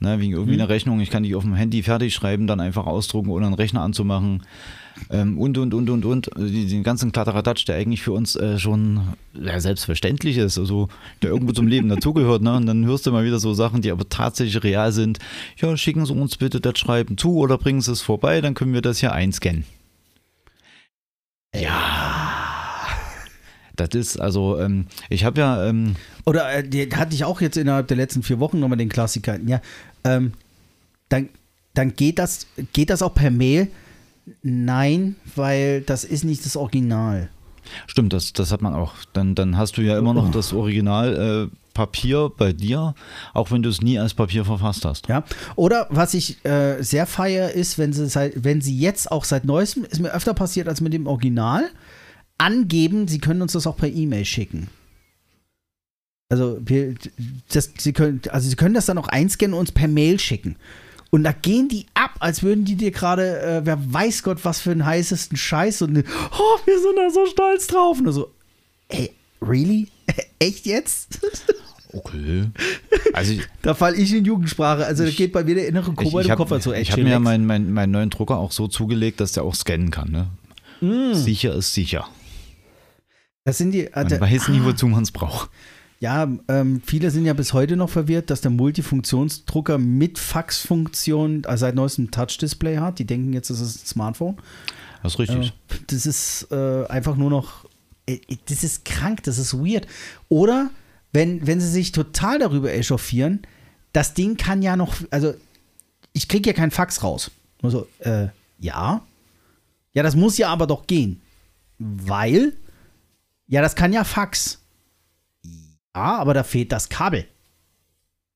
[0.00, 2.86] ne, wegen irgendwie einer Rechnung, ich kann die auf dem Handy fertig schreiben, dann einfach
[2.86, 4.42] ausdrucken, ohne einen Rechner anzumachen.
[5.10, 6.36] Ähm, und, und, und, und, und.
[6.36, 9.00] Also Den ganzen Kladderadatsch, der eigentlich für uns äh, schon
[9.34, 10.88] ja, selbstverständlich ist, also
[11.22, 12.42] der irgendwo zum Leben dazugehört.
[12.42, 12.56] Ne?
[12.56, 15.18] Und dann hörst du mal wieder so Sachen, die aber tatsächlich real sind.
[15.56, 18.72] Ja, schicken Sie uns bitte das Schreiben zu oder bringen Sie es vorbei, dann können
[18.72, 19.64] wir das hier einscannen.
[21.54, 22.23] Ja.
[23.76, 27.88] Das ist, also, ähm, ich habe ja, ähm, Oder äh, hatte ich auch jetzt innerhalb
[27.88, 29.38] der letzten vier Wochen nochmal den Klassiker.
[29.44, 29.60] Ja,
[30.04, 30.32] ähm,
[31.08, 31.28] dann,
[31.74, 33.68] dann geht das, geht das auch per Mail?
[34.42, 37.28] Nein, weil das ist nicht das Original.
[37.86, 38.94] stimmt, das, das hat man auch.
[39.12, 42.94] Dann, dann hast du ja immer noch das Original äh, Papier bei dir,
[43.34, 45.08] auch wenn du es nie als Papier verfasst hast.
[45.08, 45.24] Ja.
[45.56, 49.44] Oder was ich äh, sehr feier ist, wenn sie, seit, wenn sie jetzt auch seit
[49.44, 51.64] neuestem, ist mir öfter passiert als mit dem Original,
[52.38, 54.68] angeben, sie können uns das auch per E-Mail schicken.
[56.30, 56.94] Also, wir,
[57.52, 60.56] das, sie, können, also sie können das dann auch einscannen und uns per Mail schicken.
[61.10, 64.60] Und da gehen die ab, als würden die dir gerade, äh, wer weiß Gott, was
[64.60, 68.00] für einen heißesten Scheiß und oh, wir sind da so stolz drauf.
[68.00, 68.32] Und so,
[68.88, 69.86] ey, really?
[70.40, 71.20] Echt jetzt?
[71.92, 72.46] Okay.
[73.12, 74.84] Also ich, Da falle ich in Jugendsprache.
[74.84, 76.72] Also da geht bei mir der innere ich, Kobold ich im habe Kopf dazu.
[76.72, 79.54] ich hab mir ja meinen mein, meinen neuen Drucker auch so zugelegt, dass der auch
[79.54, 80.10] scannen kann.
[80.10, 80.26] Ne?
[80.80, 81.14] Mm.
[81.14, 82.08] Sicher ist sicher.
[83.44, 83.88] Das sind die.
[83.94, 85.50] Man äh, weiß nie, ah, wozu man es braucht.
[86.00, 91.62] Ja, ähm, viele sind ja bis heute noch verwirrt, dass der Multifunktionsdrucker mit Faxfunktion also
[91.62, 92.98] seit neuestem Touch-Display hat.
[92.98, 94.36] Die denken jetzt, das ist ein Smartphone.
[95.02, 95.48] Das ist richtig.
[95.70, 97.64] Äh, das ist äh, einfach nur noch
[98.06, 99.86] äh, das ist krank, das ist weird.
[100.28, 100.70] Oder
[101.12, 103.42] wenn, wenn sie sich total darüber echauffieren,
[103.92, 105.34] das Ding kann ja noch, also
[106.12, 107.30] ich kriege ja keinen Fax raus.
[107.62, 108.28] Also, äh,
[108.58, 109.02] ja.
[109.92, 111.20] Ja, das muss ja aber doch gehen.
[111.78, 112.54] Weil,
[113.46, 114.60] ja, das kann ja Fax.
[115.94, 117.28] Ja, aber da fehlt das Kabel.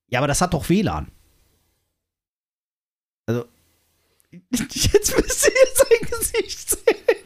[0.09, 1.11] Ja, aber das hat doch WLAN.
[3.27, 3.45] Also,
[4.31, 7.19] jetzt müsst ihr jetzt sein Gesicht sehen.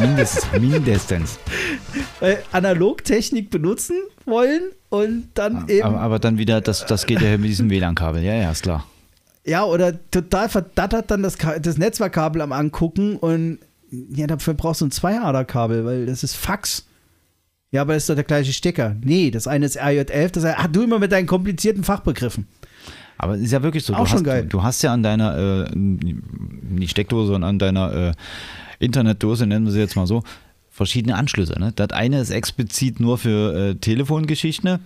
[0.00, 0.52] Mindestens.
[0.60, 1.38] mindestens.
[2.20, 5.86] Weil Analogtechnik benutzen wollen und dann eben.
[5.86, 8.22] Aber, aber dann wieder, das, das geht ja mit diesem WLAN-Kabel.
[8.22, 8.86] Ja, ja, ist klar.
[9.44, 13.58] Ja, oder total verdattert dann das, das Netzwerkkabel am Angucken und
[13.90, 16.86] ja, dafür brauchst du ein Zweiaderkabel, weil das ist Fax.
[17.70, 18.96] Ja, aber das ist doch der gleiche Stecker.
[19.02, 22.46] Nee, das eine ist RJ11, das ach, du immer mit deinen komplizierten Fachbegriffen.
[23.18, 23.94] Aber ist ja wirklich so.
[23.94, 24.46] Auch du, schon hast, geil.
[24.46, 28.12] du hast ja an deiner, äh, nicht Steckdose, sondern an deiner äh,
[28.78, 30.22] Internetdose, nennen wir sie jetzt mal so,
[30.74, 31.58] verschiedene Anschlüsse.
[31.58, 31.72] Ne?
[31.74, 34.80] Das eine ist explizit nur für äh, Telefongeschichten,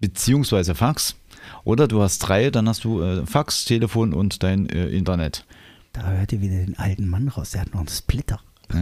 [0.00, 1.16] beziehungsweise Fax.
[1.64, 5.44] Oder du hast drei, dann hast du äh, Fax, Telefon und dein äh, Internet.
[5.92, 8.40] Da hört ihr wieder den alten Mann raus, der hat noch einen Splitter.
[8.72, 8.80] Ah,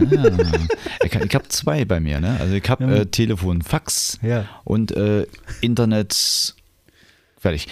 [1.03, 2.21] ich ich habe zwei bei mir.
[2.21, 2.37] Ne?
[2.39, 4.45] Also ich habe äh, Telefon, Fax Ja.
[4.63, 5.25] und äh,
[5.61, 6.55] Internet.
[7.37, 7.67] Fertig.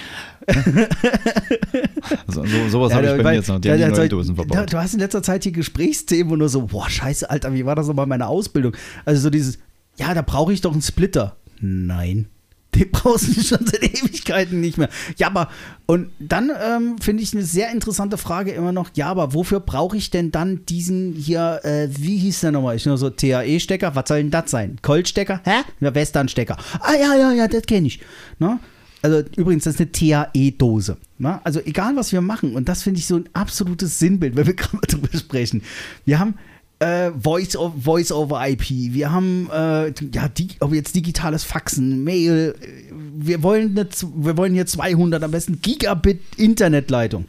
[2.28, 3.60] so, so, sowas habe ich bei mir jetzt noch.
[3.60, 4.72] Die da- haben die da- Dosen verbaut.
[4.72, 7.76] Du hast in letzter Zeit hier Gesprächsthemen, wo nur so, boah, scheiße, Alter, wie war
[7.76, 8.76] das nochmal in meiner Ausbildung?
[9.06, 9.60] Also so dieses,
[9.98, 11.36] ja, da brauche ich doch einen Splitter.
[11.62, 12.28] Nein.
[12.76, 14.90] Den brauchst du schon seit Ewigkeiten nicht mehr.
[15.18, 15.50] Ja, aber,
[15.88, 19.98] und dann ähm, finde ich eine sehr interessante Frage immer noch, ja, aber wofür brauche
[19.98, 22.76] ich denn dann diesen hier, äh, wie hieß der nochmal?
[22.76, 24.78] Ich nur so TAE-Stecker, was soll denn das sein?
[24.84, 25.42] Colt-Stecker?
[25.46, 25.62] Hä?
[25.82, 26.58] Der Western-Stecker.
[26.80, 28.02] Ah, ja, ja, ja, das kenne ich.
[28.38, 28.60] Ne?
[29.02, 30.98] Also übrigens, das ist eine TAE-Dose.
[31.20, 31.40] Ne?
[31.46, 34.54] Also egal, was wir machen, und das finde ich so ein absolutes Sinnbild, wenn wir
[34.56, 35.62] gerade drüber sprechen.
[36.06, 36.36] Wir haben
[36.80, 42.04] äh, Voice, o- Voice over IP, wir haben äh, ja, die, ob jetzt digitales Faxen,
[42.04, 47.26] Mail, äh, wir wollen, eine, wir wollen hier 200, am besten Gigabit Internetleitung.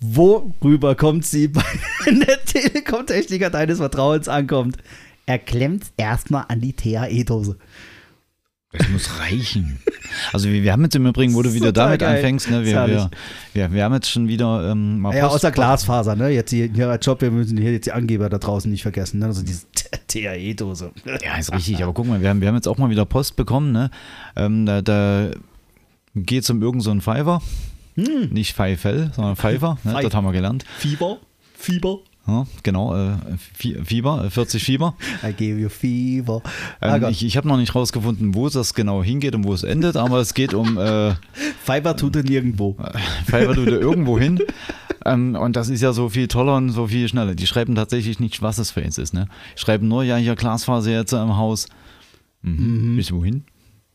[0.00, 1.50] Worüber kommt sie,
[2.04, 4.78] wenn der Telekom-Techniker deines Vertrauens ankommt?
[5.26, 7.56] Er klemmt erstmal an die TAE-Dose.
[8.72, 9.80] Das muss reichen.
[10.32, 12.16] Also wir, wir haben jetzt im Übrigen, wo du wieder Total damit geil.
[12.16, 13.10] anfängst, ne, wir, wir,
[13.52, 16.28] wir, wir haben jetzt schon wieder ähm, mal Ja, Post- außer Glasfaser, ne?
[16.28, 19.18] Jetzt hier, hier als Job, wir müssen hier jetzt die Angeber da draußen nicht vergessen,
[19.18, 19.26] ne?
[19.26, 19.66] Also diese
[20.06, 20.92] TAE-Dose.
[21.24, 21.82] Ja, ist richtig.
[21.82, 23.72] Aber guck mal, wir haben, wir haben jetzt auch mal wieder Post bekommen.
[23.72, 23.90] Ne?
[24.36, 25.30] Ähm, da da
[26.14, 27.42] geht es um irgendeinen so einen Pfeifer.
[27.96, 29.78] Nicht Pfeifel, sondern Pfeifer.
[29.84, 29.98] Ne?
[30.02, 30.64] Das haben wir gelernt.
[30.78, 31.18] Fieber?
[31.56, 31.98] Fieber?
[32.26, 33.14] Ja, genau, äh,
[33.58, 34.94] Fie- Fieber, äh, 40 Fieber.
[35.24, 36.42] I give you fever.
[36.80, 37.10] Ah Ähm, Gott.
[37.12, 40.18] ich ich habe noch nicht rausgefunden, wo das genau hingeht und wo es endet, aber
[40.20, 41.14] es geht um äh,
[41.64, 42.76] Fiber tut er nirgendwo.
[43.26, 44.38] Pfeifer tut er irgendwo hin.
[45.06, 47.34] Ähm, und das ist ja so viel toller und so viel schneller.
[47.34, 49.14] Die schreiben tatsächlich nicht, was es für eins ist.
[49.14, 49.26] Ne?
[49.56, 51.68] Schreiben nur, ja, hier Glasfaser jetzt im Haus.
[52.42, 52.96] Mhm.
[52.96, 53.44] Bis wohin?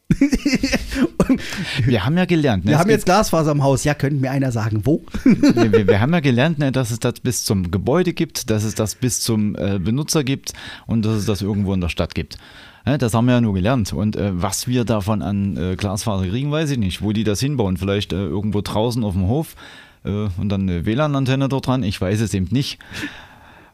[1.86, 2.66] wir haben ja gelernt.
[2.66, 2.72] Ne?
[2.72, 3.84] Wir es haben jetzt Glasfaser im Haus.
[3.84, 5.04] Ja, könnte mir einer sagen, wo?
[5.24, 8.64] wir, wir, wir haben ja gelernt, ne, dass es das bis zum Gebäude gibt, dass
[8.64, 10.54] es das bis zum äh, Benutzer gibt
[10.86, 12.38] und dass es das irgendwo in der Stadt gibt.
[12.86, 13.94] Ne, das haben wir ja nur gelernt.
[13.94, 17.02] Und äh, was wir davon an äh, Glasfaser kriegen, weiß ich nicht.
[17.02, 19.56] Wo die das hinbauen, vielleicht äh, irgendwo draußen auf dem Hof
[20.04, 21.82] äh, und dann eine WLAN-Antenne dort dran.
[21.82, 22.78] Ich weiß es eben nicht.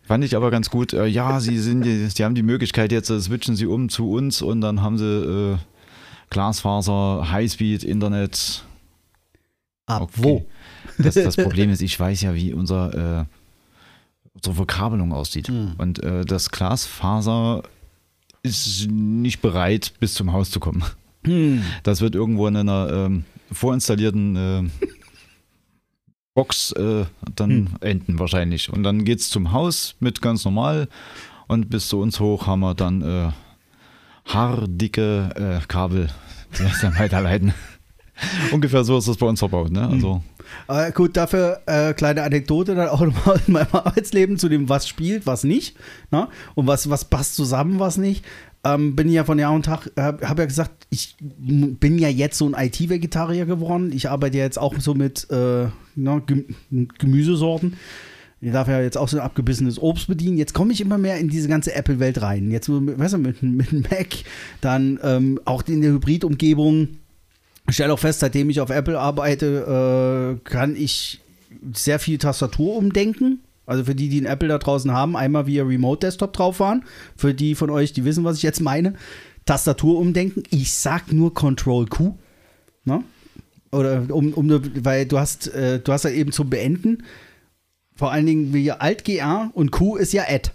[0.02, 0.94] Fand ich aber ganz gut.
[0.94, 4.42] Äh, ja, sie sind, die, sie haben die Möglichkeit jetzt, switchen sie um zu uns
[4.42, 5.60] und dann haben sie
[6.32, 8.64] Glasfaser, Highspeed, Internet,
[9.86, 10.12] Ab Okay.
[10.16, 10.46] wo?
[10.98, 13.26] das, das Problem ist, ich weiß ja, wie unser, äh,
[14.34, 15.50] unsere Verkabelung aussieht.
[15.50, 17.64] Und äh, das Glasfaser
[18.44, 20.84] ist nicht bereit, bis zum Haus zu kommen.
[21.84, 24.64] Das wird irgendwo in einer ähm, vorinstallierten äh,
[26.34, 27.06] Box äh,
[27.36, 28.72] dann enden wahrscheinlich.
[28.72, 30.88] Und dann geht es zum Haus mit ganz normal
[31.48, 33.32] und bis zu uns hoch haben wir dann äh,
[34.34, 35.30] haardicke
[35.62, 36.08] äh, Kabel,
[36.58, 37.54] die das dann weiterleiten.
[38.52, 39.72] Ungefähr so ist das bei uns verbaut.
[39.72, 39.88] Ne?
[39.88, 40.22] Also,
[40.68, 44.88] Äh, gut, dafür äh, kleine Anekdote dann auch nochmal in meinem Arbeitsleben zu dem, was
[44.88, 45.78] spielt, was nicht.
[46.12, 46.28] Ne?
[46.56, 48.26] Und was, was passt zusammen, was nicht.
[48.64, 52.38] Ähm, bin ja von Jahr und Tag, habe hab ja gesagt, ich bin ja jetzt
[52.38, 53.92] so ein IT-Vegetarier geworden.
[53.92, 56.46] Ich arbeite ja jetzt auch so mit äh, ne, Gem
[57.00, 57.78] Gemüsesorten.
[58.42, 60.38] Ich darf ja jetzt auch so ein abgebissenes Obst bedienen.
[60.38, 62.50] Jetzt komme ich immer mehr in diese ganze Apple-Welt rein.
[62.50, 64.08] Jetzt mit, weißt du, mit, mit Mac,
[64.62, 66.90] dann ähm, auch in der Hybrid-Umgebung.
[67.68, 71.22] Ich stelle auch fest, seitdem ich auf Apple arbeite, äh, kann ich
[71.74, 73.42] sehr viel Tastatur umdenken.
[73.68, 76.84] Also für die, die einen Apple da draußen haben, einmal via Remote Desktop drauf waren.
[77.16, 78.96] Für die von euch, die wissen, was ich jetzt meine.
[79.46, 80.44] Tastatur umdenken.
[80.50, 82.18] Ich sag nur Control Q.
[82.86, 83.04] Ne?
[83.72, 87.04] oder um, um weil du hast, äh, du hast ja eben zum Beenden,
[88.02, 90.50] vor allen Dingen wie Alt GR und Q ist ja Add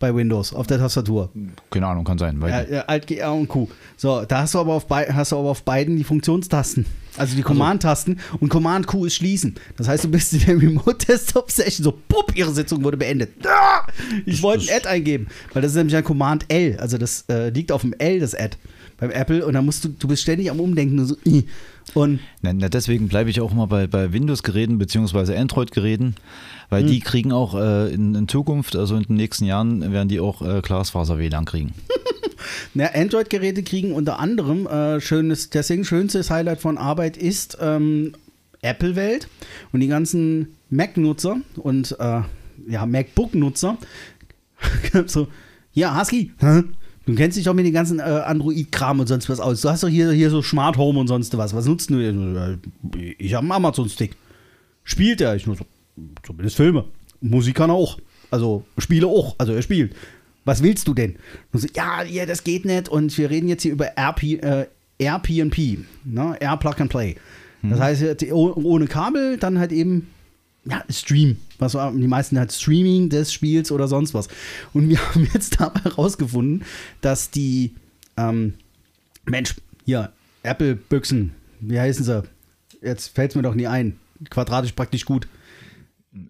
[0.00, 1.30] bei Windows auf der Tastatur.
[1.70, 2.38] Keine Ahnung, kann sein.
[2.42, 3.68] Weil Ja, ja, Alt GR und Q.
[3.96, 6.84] So, da hast du aber auf, hast du aber auf beiden die Funktionstasten.
[7.16, 9.54] Also die Command-Tasten und Command Q ist schließen.
[9.78, 13.30] Das heißt, du bist in der Remote-Desktop-Session so, pupp, ihre Sitzung wurde beendet.
[13.46, 13.86] Ah!
[14.26, 16.76] Ich wollte ein Add eingeben, weil das ist nämlich ein Command L.
[16.80, 18.58] Also das äh, liegt auf dem L, das Add
[18.98, 21.16] beim Apple und dann musst du, du bist ständig am Umdenken und so,
[21.92, 26.14] und Na, na, deswegen bleibe ich auch immer bei, bei Windows-Geräten beziehungsweise Android-Geräten,
[26.70, 26.88] weil Hm.
[26.88, 30.42] die kriegen auch äh, in, in Zukunft, also in den nächsten Jahren, werden die auch
[30.42, 31.74] äh, Glasfaser-WLAN kriegen.
[32.74, 38.14] Na, Android-Geräte kriegen unter anderem äh, schönes, deswegen schönstes Highlight von Arbeit ist ähm,
[38.62, 39.28] Apple-Welt
[39.72, 42.22] und die ganzen Mac-Nutzer und äh,
[42.68, 43.76] ja, MacBook-Nutzer.
[45.06, 45.28] so,
[45.72, 46.62] ja, Husky, hä?
[47.06, 49.60] Du kennst dich doch mit den ganzen äh, Android-Kram und sonst was aus.
[49.60, 51.54] Du hast doch hier, hier so Smart Home und sonst was.
[51.54, 51.98] Was nutzt du?
[51.98, 52.60] denn?
[53.18, 54.16] Ich habe einen Amazon-Stick.
[54.84, 55.34] Spielt er?
[55.36, 55.64] Ich nur so,
[56.22, 56.84] zumindest Filme.
[57.20, 57.98] Musik kann er auch.
[58.30, 59.34] Also Spiele auch.
[59.38, 59.94] Also er spielt.
[60.44, 61.16] Was willst du denn?
[61.52, 62.88] Und so, ja, ja, das geht nicht.
[62.88, 64.66] Und wir reden jetzt hier über RP, äh,
[65.02, 66.36] RPP, ne?
[66.40, 67.16] Air Plug and Play.
[67.62, 70.08] Das heißt, jetzt oh- ohne Kabel, dann halt eben
[70.66, 71.36] ja, Stream.
[71.58, 74.28] Was so- die meisten halt Streaming des Spiels oder sonst was.
[74.72, 76.64] Und wir haben jetzt dabei herausgefunden,
[77.00, 77.74] dass die,
[78.16, 78.54] ähm,
[79.26, 79.54] Mensch,
[79.84, 80.12] hier,
[80.42, 82.22] Apple-Büchsen, wie heißen sie?
[82.82, 83.98] Jetzt fällt es mir doch nie ein.
[84.30, 85.26] Quadratisch praktisch gut.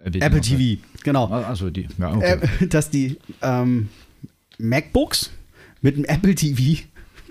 [0.04, 1.26] Apple TV, genau.
[1.26, 2.38] Also die, ja, okay.
[2.60, 3.88] Äh, dass die ähm,
[4.58, 5.30] MacBooks
[5.82, 6.82] mit dem Apple TV,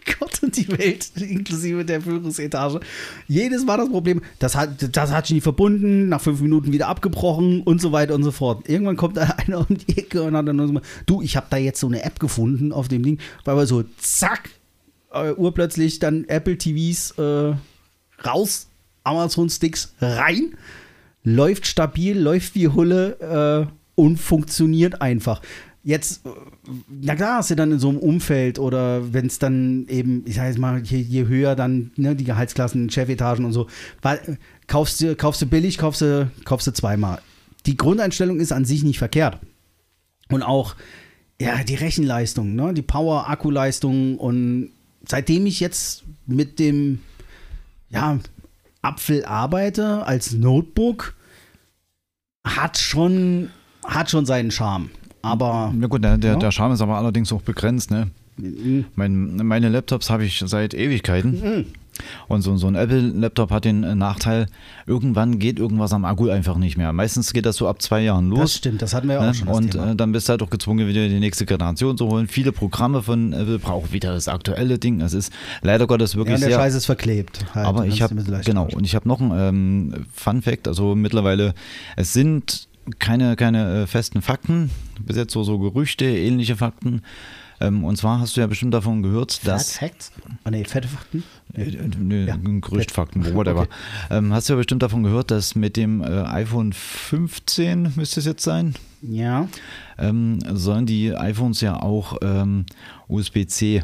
[0.05, 2.79] Gott und die Welt, inklusive der Führungsetage,
[3.27, 7.61] jedes Mal das Problem, das hat, das hat nicht verbunden, nach fünf Minuten wieder abgebrochen
[7.61, 8.67] und so weiter und so fort.
[8.69, 11.57] Irgendwann kommt da einer um die Ecke und hat dann so, du, ich habe da
[11.57, 14.49] jetzt so eine App gefunden auf dem Ding, weil wir so, zack,
[15.11, 17.55] äh, urplötzlich dann Apple TVs äh,
[18.25, 18.67] raus,
[19.03, 20.55] Amazon Sticks rein
[21.23, 25.41] läuft stabil, läuft wie Hulle äh, und funktioniert einfach.
[25.85, 26.29] Jetzt, äh,
[26.87, 30.35] na klar, hast du dann in so einem Umfeld oder wenn es dann eben, ich
[30.35, 33.67] sag jetzt mal, je, je höher dann ne, die Gehaltsklassen, Chefetagen und so,
[34.01, 34.35] weil, äh,
[34.67, 37.21] kaufst, du, kaufst du billig, kaufst du, kaufst du zweimal.
[37.65, 39.39] Die Grundeinstellung ist an sich nicht verkehrt.
[40.29, 40.75] Und auch,
[41.39, 44.69] ja, die Rechenleistung, ne, die Power, Akkuleistung und
[45.05, 46.99] seitdem ich jetzt mit dem,
[47.89, 48.19] ja,
[48.81, 51.15] Apfel arbeite als Notebook,
[52.45, 53.49] hat schon,
[53.83, 54.89] hat schon seinen Charme.
[55.23, 56.37] Aber Na gut, der, der, Ja.
[56.39, 58.09] der Charme ist aber allerdings auch begrenzt, ne?
[58.37, 58.85] Mhm.
[58.95, 61.65] Mein, meine Laptops habe ich seit Ewigkeiten.
[62.27, 64.47] Und so, so ein Apple-Laptop hat den äh, Nachteil,
[64.87, 66.91] irgendwann geht irgendwas am Akku einfach nicht mehr.
[66.91, 68.39] Meistens geht das so ab zwei Jahren los.
[68.39, 69.33] das stimmt, das hatten wir ja auch Ne?
[69.35, 69.47] schon.
[69.47, 72.27] Das Und äh, dann bist du halt auch gezwungen, wieder die nächste Generation zu holen.
[72.27, 75.01] Viele Programme von Apple brauchen wieder das aktuelle Ding.
[75.01, 76.57] Es ist leider Gottes ja, wirklich und der sehr.
[76.57, 77.45] Scheiß ist verklebt.
[77.53, 77.67] Halt.
[77.67, 80.67] aber ich habe genau und ich habe noch einen ähm, Fun Fact.
[80.67, 81.53] Also mittlerweile
[81.95, 82.67] es sind
[82.99, 84.69] keine keine äh, festen Fakten,
[85.01, 87.01] bis jetzt so so Gerüchte, ähnliche Fakten.
[87.61, 90.11] Ähm, und zwar hast du ja bestimmt davon gehört, Fat dass Facts?
[90.43, 91.23] Ah, nee, fette Fakten?
[91.53, 91.65] äh,
[91.99, 92.35] nee, Ja.
[92.35, 93.61] Gerüchtfakten, whatever.
[94.09, 94.17] Okay.
[94.17, 98.25] Ähm, hast du ja bestimmt davon gehört, dass mit dem äh, iPhone 15 müsste es
[98.25, 99.47] jetzt sein, Ja.
[99.97, 102.65] ähm, sollen die iPhones ja auch ähm,
[103.07, 103.83] USB-C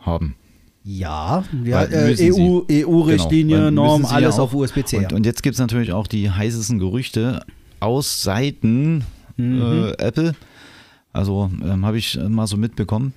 [0.00, 0.34] haben.
[0.82, 2.32] Ja, ja äh.
[2.32, 4.44] EU, EU-Richtlinie, Genau, weil Norm, ja alles auch.
[4.44, 4.96] auf USB-C.
[4.96, 7.44] Und, und jetzt gibt es natürlich auch die heißesten Gerüchte
[7.82, 9.04] aus Seiten
[9.36, 9.62] Mhm.
[9.62, 10.34] äh, Apple.
[11.12, 13.12] Also ähm, habe ich mal so mitbekommen,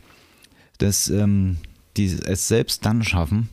[0.80, 1.58] dass ähm,
[1.98, 3.50] die es selbst dann schaffen,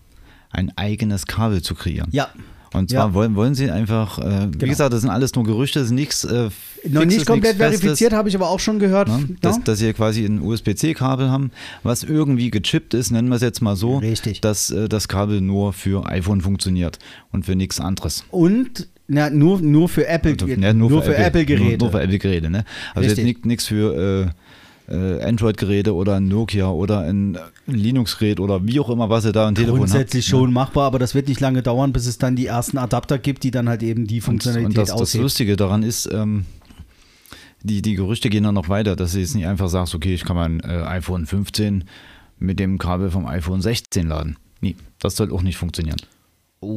[0.50, 2.08] ein eigenes Kabel zu kreieren.
[2.12, 2.28] ja,
[2.74, 3.14] Und zwar Ja.
[3.14, 4.70] wollen, wollen sie einfach, äh, wie Genau.
[4.70, 6.24] gesagt, das sind alles nur Gerüchte, das ist nichts.
[6.24, 6.48] Äh,
[6.88, 9.08] noch nicht komplett verifiziert, habe ich aber auch schon gehört.
[9.08, 9.26] Ne?
[9.28, 9.34] Ja?
[9.42, 11.50] Dass, dass sie quasi ein USB-C-Kabel haben,
[11.82, 14.40] was irgendwie gechippt ist, nennen wir es jetzt mal so, Richtig.
[14.40, 16.98] dass äh, das Kabel nur für iPhone funktioniert
[17.30, 18.24] und für nichts anderes.
[18.30, 21.64] Und na, nur, nur für Apple, Also, nur, ne, nur für Apple-Geräte.
[21.64, 22.64] Nur, nur für Apple-Geräte, ne?
[22.94, 23.26] Also Richtig.
[23.26, 24.32] jetzt nichts für
[24.88, 29.32] äh, äh, Android-Geräte oder ein Nokia oder ein Linux-Gerät oder wie auch immer, was ihr
[29.32, 30.30] da ein Telefon Grundsätzlich habt.
[30.30, 33.44] schon machbar, aber das wird nicht lange dauern, bis es dann die ersten Adapter gibt,
[33.44, 35.22] die dann halt eben die Und, Funktionalität und das, das ausheben.
[35.22, 36.46] Lustige daran ist, ähm,
[37.62, 40.24] die, die Gerüchte gehen dann noch weiter, dass du jetzt nicht einfach sagst, okay, ich
[40.24, 41.84] kann mein äh, iPhone 15
[42.38, 44.36] mit dem Kabel vom iPhone 16 laden.
[44.60, 45.98] Nee, das soll auch nicht funktionieren.
[46.60, 46.68] Das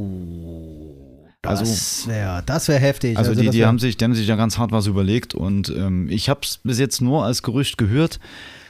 [1.48, 3.18] also- wäre das wär heftig.
[3.18, 5.34] Also, die, das die, wär- haben sich, die haben sich ja ganz hart was überlegt
[5.36, 8.20] und ähm, ich habe es bis jetzt nur als Gerücht gehört.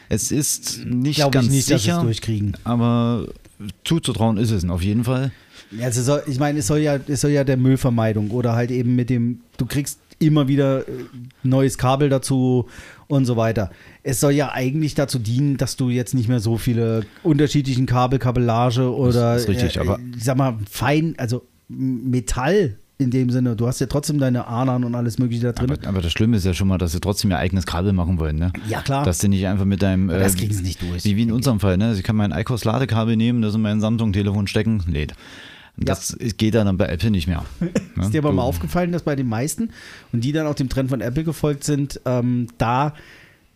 [0.09, 2.55] Es ist nicht Glaub ganz ich nicht, sicher, durchkriegen.
[2.63, 3.25] aber
[3.83, 5.31] zuzutrauen ist es auf jeden Fall.
[5.81, 8.95] Also soll, ich meine, es soll ja, es soll ja der Müllvermeidung oder halt eben
[8.95, 10.91] mit dem, du kriegst immer wieder äh,
[11.43, 12.67] neues Kabel dazu
[13.07, 13.71] und so weiter.
[14.03, 18.19] Es soll ja eigentlich dazu dienen, dass du jetzt nicht mehr so viele unterschiedlichen Kabel,
[18.19, 23.55] Kabellage oder ist richtig, äh, aber- ich sag mal fein, also Metall in dem Sinne.
[23.55, 25.69] Du hast ja trotzdem deine Adern und alles Mögliche da drin.
[25.71, 28.19] Aber, aber das Schlimme ist ja schon mal, dass sie trotzdem ihr eigenes Kabel machen
[28.19, 28.53] wollen, ne?
[28.69, 29.03] Ja, klar.
[29.03, 30.09] Dass sie nicht einfach mit deinem.
[30.09, 31.03] Aber das äh, kriegen sie nicht durch.
[31.03, 31.87] Wie, wie in unserem Fall, ne?
[31.87, 35.13] Also ich kann mein ICOS-Ladekabel nehmen, das in mein Samsung-Telefon stecken, lädt.
[35.77, 37.43] Das geht dann bei Apple nicht mehr.
[37.59, 37.69] ne?
[38.05, 39.71] Ist dir aber Du- mal aufgefallen, dass bei den meisten
[40.13, 42.93] und die dann auch dem Trend von Apple gefolgt sind, ähm, da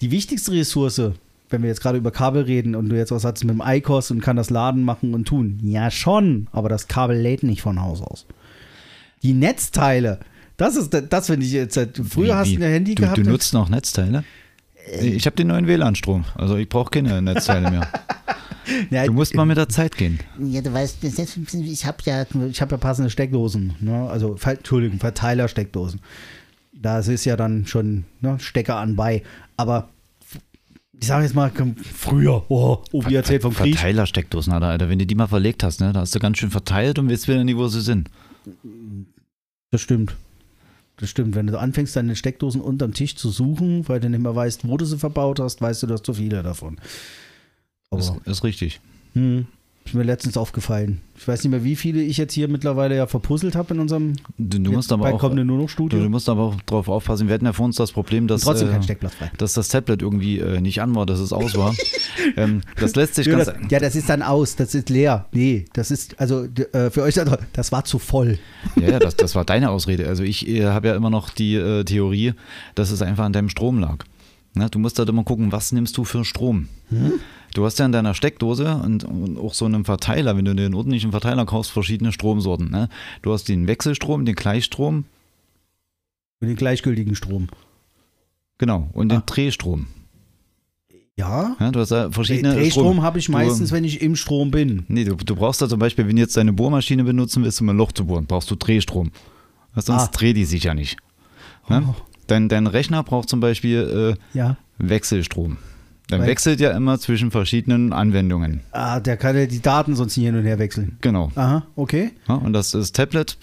[0.02, 1.02] die wichtigste Ressource,
[1.50, 4.12] wenn wir jetzt gerade über Kabel reden und du jetzt was hast mit dem iCos
[4.12, 7.82] und kann das laden, machen und tun, ja schon, aber das Kabel lädt nicht von
[7.82, 8.26] Haus aus.
[9.24, 10.20] Die Netzteile,
[10.58, 11.80] das ist das finde ich jetzt.
[12.10, 13.18] Früher Wie- hast du ein Handy du, gehabt.
[13.18, 14.24] Du nutzt noch Netzteile?
[15.02, 17.88] Ich habe den neuen WLAN-Strom, also ich brauche keine Netzteile mehr.
[18.90, 20.20] ja, Du musst mal mit der Zeit gehen.
[20.40, 24.08] Ja, du weißt, das ich habe ja, ich habe ja passende Steckdosen, ne?
[24.10, 26.00] also Entschuldigung, Verteiler-Steckdosen.
[26.74, 29.22] Da ist ja dann schon ne, Stecker anbei.
[29.58, 29.90] Aber
[31.00, 31.52] ich sage jetzt mal,
[31.96, 33.76] früher, oh, Obi erzählt vom Krieg.
[33.76, 34.90] Verteilersteckdosen, Alter, Alter.
[34.90, 37.28] Wenn du die mal verlegt hast, ne, da hast du ganz schön verteilt und weißt
[37.28, 38.10] wieder nicht, wo sie sind.
[39.72, 40.16] Das stimmt.
[40.98, 41.36] Das stimmt.
[41.36, 44.76] Wenn du anfängst, deine Steckdosen unterm Tisch zu suchen, weil du nicht mehr weißt, wo
[44.76, 46.78] du sie verbaut hast, weißt du, du hast zu viele davon.
[47.90, 48.82] Aber Ist, ist richtig.
[49.14, 49.48] hm,
[49.90, 51.02] ist mir letztens aufgefallen.
[51.18, 54.14] Ich weiß nicht mehr, wie viele ich jetzt hier mittlerweile ja verpuzzelt habe in unserem
[54.38, 56.00] Du, du musst aber auch, nur noch du, Studio.
[56.00, 57.28] du musst aber auch drauf aufpassen.
[57.28, 59.32] Wir hatten ja vor uns das Problem, dass, Trotzdem äh, kein Steckplatz frei.
[59.38, 61.76] dass das Tablet irgendwie äh, nicht an war, dass es aus war.
[62.38, 63.48] ähm, das lässt sich Ja ganz.
[63.48, 65.26] das, ja, das ist dann aus, das ist leer.
[65.32, 68.38] Nee, das ist, also äh, für euch, da- das war zu voll.
[68.80, 70.08] Ja, ja das, das war deine Ausrede.
[70.08, 72.34] Also ich äh, habe ja immer noch die äh, Theorie,
[72.76, 74.06] dass es einfach an deinem Strom lag.
[74.54, 74.70] Ne?
[74.70, 76.68] Du musst halt immer gucken, was nimmst du für Strom.
[77.54, 80.74] Du hast ja in deiner Steckdose und, und auch so einem Verteiler, wenn du den
[80.74, 82.70] ordentlichen Verteiler kaufst, verschiedene Stromsorten.
[82.72, 82.90] Ne?
[83.22, 85.06] Du hast den Wechselstrom, den Gleichstrom,
[86.40, 87.48] Für den gleichgültigen Strom.
[88.58, 89.24] genau, und den Ah.
[89.26, 89.88] Drehstrom.
[91.16, 91.56] Ja.
[91.60, 94.86] Ja, du hast ja verschiedene Drehstrom habe ich Du- meistens, wenn ich im Strom bin.
[94.88, 97.68] Nee, du, du brauchst da zum Beispiel, wenn du jetzt deine Bohrmaschine benutzen willst, um
[97.70, 99.12] ein Loch zu bohren, brauchst du Drehstrom.
[99.76, 100.08] Sonst Ah.
[100.08, 100.98] dreht die sich ja nicht.
[101.68, 101.84] Ne?
[101.88, 101.96] Oh.
[102.30, 104.58] Dein, dein Rechner braucht zum Beispiel äh, Ja.
[104.78, 105.58] Wechselstrom.
[106.08, 108.62] Dann Weil- wechselt ja immer zwischen verschiedenen Anwendungen.
[108.72, 110.98] Ah, der kann ja die Daten sonst nicht hin und her wechseln.
[111.02, 111.32] Genau.
[111.36, 112.12] Aha, okay.
[112.28, 113.38] Ja, und das ist Tablet,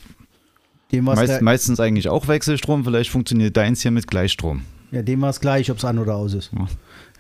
[0.93, 4.63] Dem war meist, es meistens eigentlich auch Wechselstrom, vielleicht funktioniert deins hier mit Gleichstrom.
[4.91, 6.51] ja, dem war's gleich, ob es an oder aus ist.
[6.53, 6.67] Ja.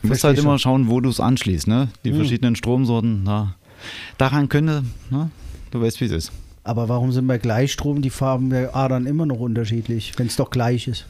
[0.02, 0.46] Du musst halt schon.
[0.46, 1.66] immer schauen, wo du es anschließt.
[1.68, 1.88] Ne?
[2.04, 2.16] Die Hm.
[2.16, 3.54] verschiedenen Stromsorten, na,
[4.18, 5.30] daran könnte, ne?
[5.70, 6.32] du weißt, wie es ist.
[6.64, 10.50] Aber warum sind bei Gleichstrom die Farben der Adern immer noch unterschiedlich, wenn es doch
[10.50, 11.06] gleich ist?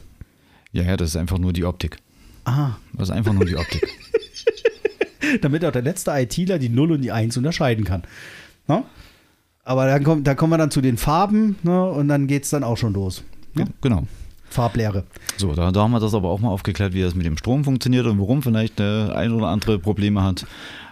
[0.77, 1.97] Ja, ja, das ist einfach nur die Optik.
[2.45, 3.87] Ah, Das ist einfach nur die Optik.
[5.41, 8.03] damit auch der letzte ITler die 0 und die 1 unterscheiden kann.
[8.67, 8.83] Ne?
[9.63, 11.83] Aber dann, kommt, da kommen wir dann zu den Farben ne?
[11.89, 13.23] und dann geht es dann auch schon los.
[13.55, 14.03] Ge- genau.
[14.49, 15.03] Farblehre.
[15.37, 17.63] So, da, da haben wir das aber auch mal aufgeklärt, wie das mit dem Strom
[17.65, 20.45] funktioniert und warum vielleicht der ein oder andere Probleme hat,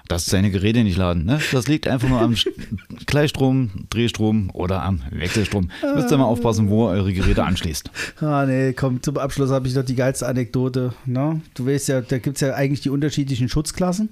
[0.08, 1.26] dass seine Geräte nicht laden.
[1.26, 1.39] Ne?
[1.51, 2.36] Das liegt einfach nur am
[3.06, 5.70] Gleichstrom, Drehstrom oder am Wechselstrom.
[5.95, 7.89] Müsst ihr mal aufpassen, wo ihr eure Geräte anschließt.
[8.22, 10.93] Ah, nee, komm, zum Abschluss habe ich noch die geilste Anekdote.
[11.06, 11.41] Ne?
[11.53, 14.10] Du weißt ja, da gibt es ja eigentlich die unterschiedlichen Schutzklassen.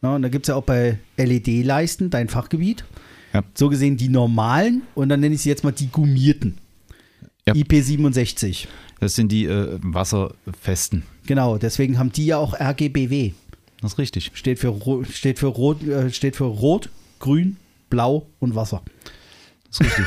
[0.00, 0.14] Ne?
[0.14, 2.84] Und da gibt es ja auch bei LED-Leisten, dein Fachgebiet.
[3.32, 3.42] Ja.
[3.54, 6.58] So gesehen die normalen und dann nenne ich sie jetzt mal die gummierten.
[7.46, 7.54] Ja.
[7.54, 8.66] IP67.
[9.00, 11.02] Das sind die äh, wasserfesten.
[11.26, 13.32] Genau, deswegen haben die ja auch RGBW.
[13.82, 14.30] Das ist richtig.
[14.34, 14.74] Steht für,
[15.10, 17.56] steht für, Rot, äh, steht für Rot, Grün,
[17.90, 18.82] Blau und Wasser.
[19.68, 20.06] Das ist richtig.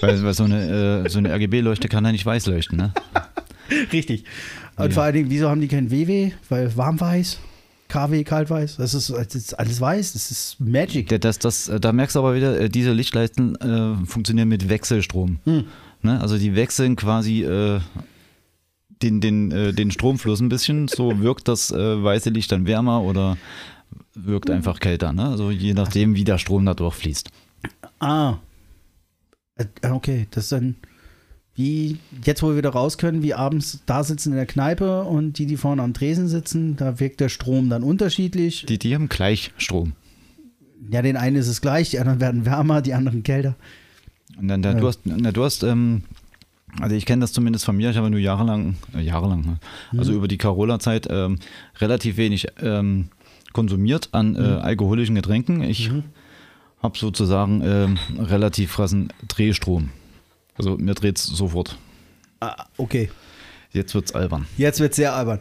[0.02, 2.78] weil, weil so eine, äh, so eine RGB-Leuchte kann ja nicht weiß leuchten.
[2.78, 2.92] Ne?
[3.92, 4.24] Richtig.
[4.76, 4.90] Und Ja.
[4.90, 6.32] vor allen Dingen, wieso haben die kein WW?
[6.48, 7.38] Weil warmweiß,
[7.88, 11.20] KW, kaltweiß, das ist, das ist alles weiß, das ist Magic.
[11.20, 15.38] Das, das, äh, da merkst du aber wieder, äh, diese Lichtleisten äh, funktionieren mit Wechselstrom.
[15.44, 15.64] Hm.
[16.00, 16.20] Ne?
[16.20, 17.80] Also die wechseln quasi äh,
[19.02, 20.88] den, den, äh, den Stromfluss ein bisschen.
[20.88, 23.36] So wirkt das äh, weiße Licht dann wärmer oder
[24.14, 24.56] wirkt Hm.
[24.56, 25.12] einfach kälter.
[25.12, 25.24] Ne?
[25.26, 27.30] Also je nachdem, wie der Strom da durchfließt.
[28.00, 28.36] Ah.
[29.56, 30.76] Äh, Okay, das ist dann
[31.54, 35.38] wie jetzt, wo wir wieder raus können, wie abends da sitzen in der Kneipe und
[35.38, 38.64] die, die vorne am Tresen sitzen, da wirkt der Strom dann unterschiedlich.
[38.66, 39.92] Die, die haben gleich Strom.
[40.90, 43.54] Ja, den einen ist es gleich, die anderen werden wärmer, die anderen kälter.
[44.38, 44.80] Und dann, da, Ja.
[44.80, 46.04] du hast, na, du hast ähm,
[46.80, 49.58] also ich kenne das zumindest von mir, ich habe nur jahrelang, äh, jahrelang, ne?
[49.98, 51.38] also über die Carola-Zeit ähm,
[51.80, 53.08] relativ wenig ähm,
[53.52, 55.62] konsumiert an äh, alkoholischen Getränken.
[55.62, 55.90] Ich
[56.82, 59.90] habe sozusagen ähm, relativ krassen Drehstrom.
[60.56, 61.78] Also mir dreht es sofort.
[62.40, 63.10] Ah, okay.
[63.72, 64.46] Jetzt wird's albern.
[64.56, 65.40] Jetzt wird sehr albern.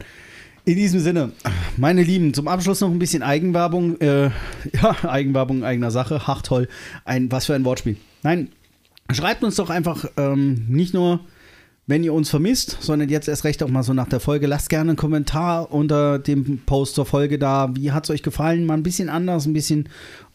[0.64, 1.32] In diesem Sinne,
[1.78, 4.00] meine Lieben, zum Abschluss noch ein bisschen Eigenwerbung.
[4.00, 4.26] Äh,
[4.74, 6.22] ja, Eigenwerbung eigener Sache.
[6.26, 6.68] Ach toll.
[7.04, 7.98] Ein, was für ein Wortspiel.
[8.22, 8.50] Nein,
[9.16, 11.22] schreibt uns doch einfach ähm, nicht nur,
[11.88, 14.47] wenn ihr uns vermisst, sondern jetzt erst recht auch mal so nach der Folge.
[14.47, 17.72] Lasst gerne einen Kommentar unter dem Post zur Folge da.
[17.76, 18.66] Wie hat es euch gefallen?
[18.66, 19.89] Mal ein bisschen anders, ein bisschen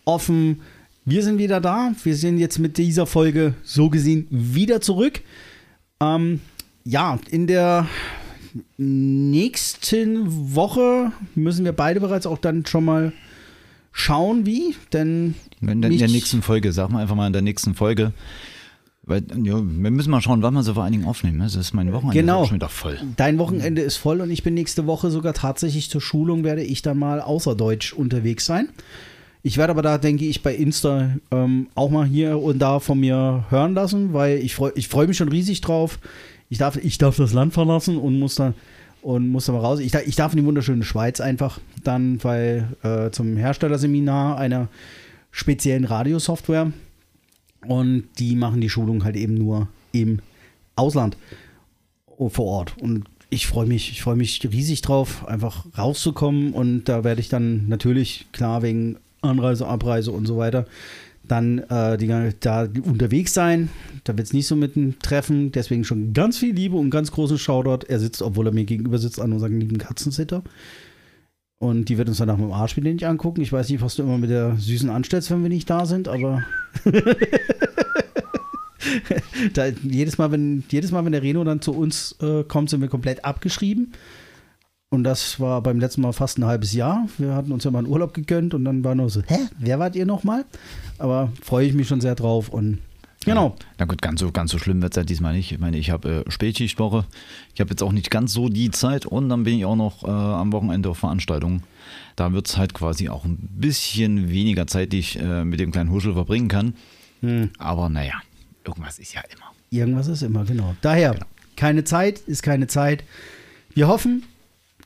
[0.05, 0.61] offen.
[1.05, 1.93] wir sind wieder da.
[2.03, 5.21] Wir sind jetzt mit dieser Folge so gesehen wieder zurück.
[6.01, 6.41] Ähm,
[6.85, 7.87] ja, in der
[8.77, 13.13] nächsten Woche müssen wir beide bereits auch dann schon mal
[13.93, 14.77] schauen, wie.
[14.93, 18.13] Denn In der, nächsten Folge, sag mal einfach mal in der nächsten Folge.
[19.09, 21.39] Weil, ja, wir müssen mal schauen, wann wir so vor allen Dingen aufnehmen.
[21.39, 21.45] ne?
[21.45, 22.45] Das ist mein Wochenende Genau.
[22.45, 22.99] schon wieder voll.
[23.17, 26.83] Dein Wochenende ist voll und ich bin nächste Woche sogar tatsächlich zur Schulung, werde ich
[26.83, 28.69] dann mal außerdeutsch unterwegs sein.
[29.45, 32.99] Ich werde aber da, denke ich, bei Insta ähm, auch mal hier und da von
[32.99, 36.01] mir hören lassen, weil ich freue ich freu mich schon riesig drauf.
[36.49, 38.55] Ich darf, ich darf das Land verlassen und muss dann
[39.03, 39.79] und muss da mal raus.
[39.79, 44.67] Ich, darf- ich darf in die wunderschöne Schweiz einfach dann, weil äh, zum Herstellerseminar einer
[45.31, 46.73] speziellen Radiosoftware
[47.69, 50.21] und die machen die Schulung halt eben nur im
[50.77, 51.17] Ausland
[52.17, 52.77] oh, vor Ort.
[52.79, 56.53] Und ich freue mich, ich freue mich riesig drauf, einfach rauszukommen.
[56.53, 60.67] Und da werde ich dann natürlich, klar, wegen Anreise, Abreise und so weiter,
[61.25, 62.07] dann äh, die,
[62.41, 63.69] da unterwegs sein.
[64.05, 65.51] Da wird es nicht so mit einem Treffen.
[65.51, 67.87] Deswegen schon ganz viel Liebe und ganz großen Shoutout.
[67.89, 70.43] Er sitzt, obwohl er mir gegenüber sitzt, an unserem lieben Katzensitter.
[71.59, 73.41] Und die wird uns dann nach dem Arsch nicht angucken.
[73.41, 76.07] Ich weiß nicht, was du immer mit der Süßen anstellst, wenn wir nicht da sind,
[76.07, 76.45] aber
[79.55, 82.83] da, jedes, Mal, wenn, jedes Mal, wenn der Reno dann zu uns äh, kommt, sind
[82.83, 83.93] wir komplett abgeschrieben.
[84.91, 87.09] Und das war beim letzten Mal fast ein halbes Jahr.
[87.19, 89.79] Wir hatten uns ja mal einen Urlaub gegönnt und dann war nur so, hä, wer
[89.79, 90.45] wart ihr nochmal?
[90.99, 92.79] Aber freue ich mich schon sehr drauf und
[93.27, 93.57] genau.
[93.79, 95.53] Na gut, ganz so, ganz so schlimm wird es ja diesmal nicht.
[95.53, 97.05] Ich meine, ich habe äh, Spätschichtwoche.
[97.55, 100.03] Ich habe jetzt auch nicht ganz so die Zeit und dann bin ich auch noch
[100.05, 101.63] äh, am Wochenende auf Veranstaltungen.
[102.17, 105.73] Da wird es halt quasi auch ein bisschen weniger Zeit, die ich äh, mit dem
[105.73, 106.75] kleinen Huschel verbringen kann.
[107.21, 107.51] Hm.
[107.59, 108.15] Aber naja,
[108.65, 109.53] irgendwas ist ja immer.
[109.71, 110.75] Irgendwas ist immer, genau.
[110.81, 111.19] Daher,
[111.57, 113.05] keine Zeit ist keine Zeit.
[113.75, 114.23] Wir hoffen,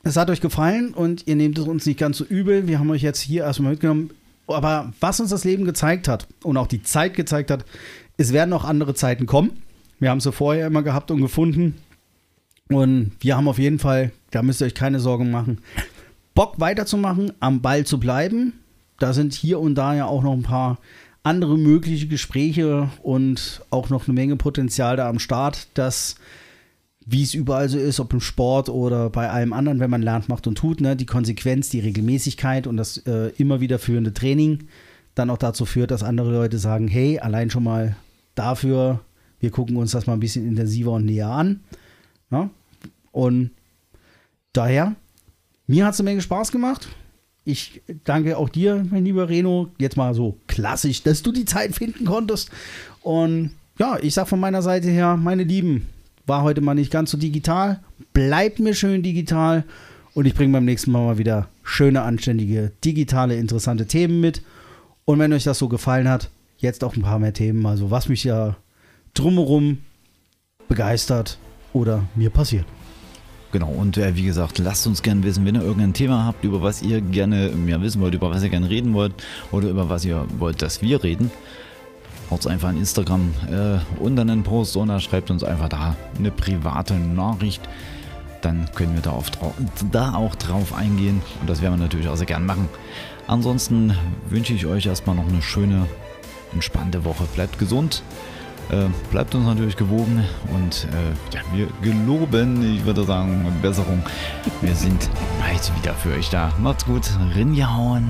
[0.03, 2.67] es hat euch gefallen und ihr nehmt es uns nicht ganz so übel.
[2.67, 4.11] Wir haben euch jetzt hier erstmal mitgenommen.
[4.47, 7.65] Aber was uns das Leben gezeigt hat und auch die Zeit gezeigt hat,
[8.21, 9.51] es werden noch andere Zeiten kommen.
[9.99, 11.75] Wir haben sie vorher immer gehabt und gefunden.
[12.69, 15.59] Und wir haben auf jeden Fall, da müsst ihr euch keine Sorgen machen,
[16.33, 18.53] Bock weiterzumachen, am Ball zu bleiben.
[18.99, 20.77] Da sind hier und da ja auch noch ein paar
[21.23, 26.15] andere mögliche Gespräche und auch noch eine Menge Potenzial da am Start, dass,
[27.05, 30.29] wie es überall so ist, ob im Sport oder bei allem anderen, wenn man lernt,
[30.29, 34.67] macht und tut, ne, die Konsequenz, die Regelmäßigkeit und das äh, immer wieder führende Training
[35.13, 37.95] dann auch dazu führt, dass andere Leute sagen, hey, allein schon mal
[38.35, 39.01] dafür,
[39.39, 41.61] wir gucken uns das mal ein bisschen intensiver und näher an.
[42.29, 42.49] Ja?
[43.11, 43.51] Und
[44.53, 44.95] daher,
[45.67, 46.89] mir hat es eine Menge Spaß gemacht.
[47.43, 51.73] Ich danke auch dir, mein lieber Reno, jetzt mal so klassisch, dass du die Zeit
[51.75, 52.51] finden konntest.
[53.01, 55.87] Und ja, ich sag von meiner Seite her, meine Lieben,
[56.27, 57.79] war heute mal nicht ganz so digital.
[58.13, 59.63] Bleibt mir schön digital.
[60.13, 64.43] Und ich bringe beim nächsten Mal mal wieder schöne, anständige, digitale, interessante Themen mit.
[65.05, 66.29] Und wenn euch das so gefallen hat,
[66.61, 68.55] jetzt auch ein paar mehr Themen, also was mich ja
[69.13, 69.79] drumherum
[70.67, 71.37] begeistert
[71.73, 72.65] oder mir passiert.
[73.51, 76.61] Genau, und äh, wie gesagt, lasst uns gerne wissen, wenn ihr irgendein Thema habt, über
[76.61, 79.13] was ihr gerne mehr wissen wollt, über was ihr gerne reden wollt
[79.51, 81.29] oder über was ihr wollt, dass wir reden.
[82.29, 86.93] Haut einfach an Instagram äh, unter einen Post oder schreibt uns einfach da eine private
[86.93, 87.61] Nachricht.
[88.41, 89.29] Dann können wir da, auf,
[89.91, 92.69] da auch drauf eingehen und das werden wir natürlich auch sehr gern machen.
[93.27, 93.93] Ansonsten
[94.29, 95.87] wünsche ich euch erstmal noch eine schöne,
[96.53, 97.25] entspannte Woche.
[97.35, 98.03] Bleibt gesund.
[98.69, 100.23] Äh, bleibt uns natürlich gewogen
[100.53, 104.01] und äh, ja, wir geloben, ich würde sagen, Besserung.
[104.61, 106.53] Wir sind bald wieder für euch da.
[106.59, 107.03] Macht's gut,
[107.35, 108.07] Rinjahauen.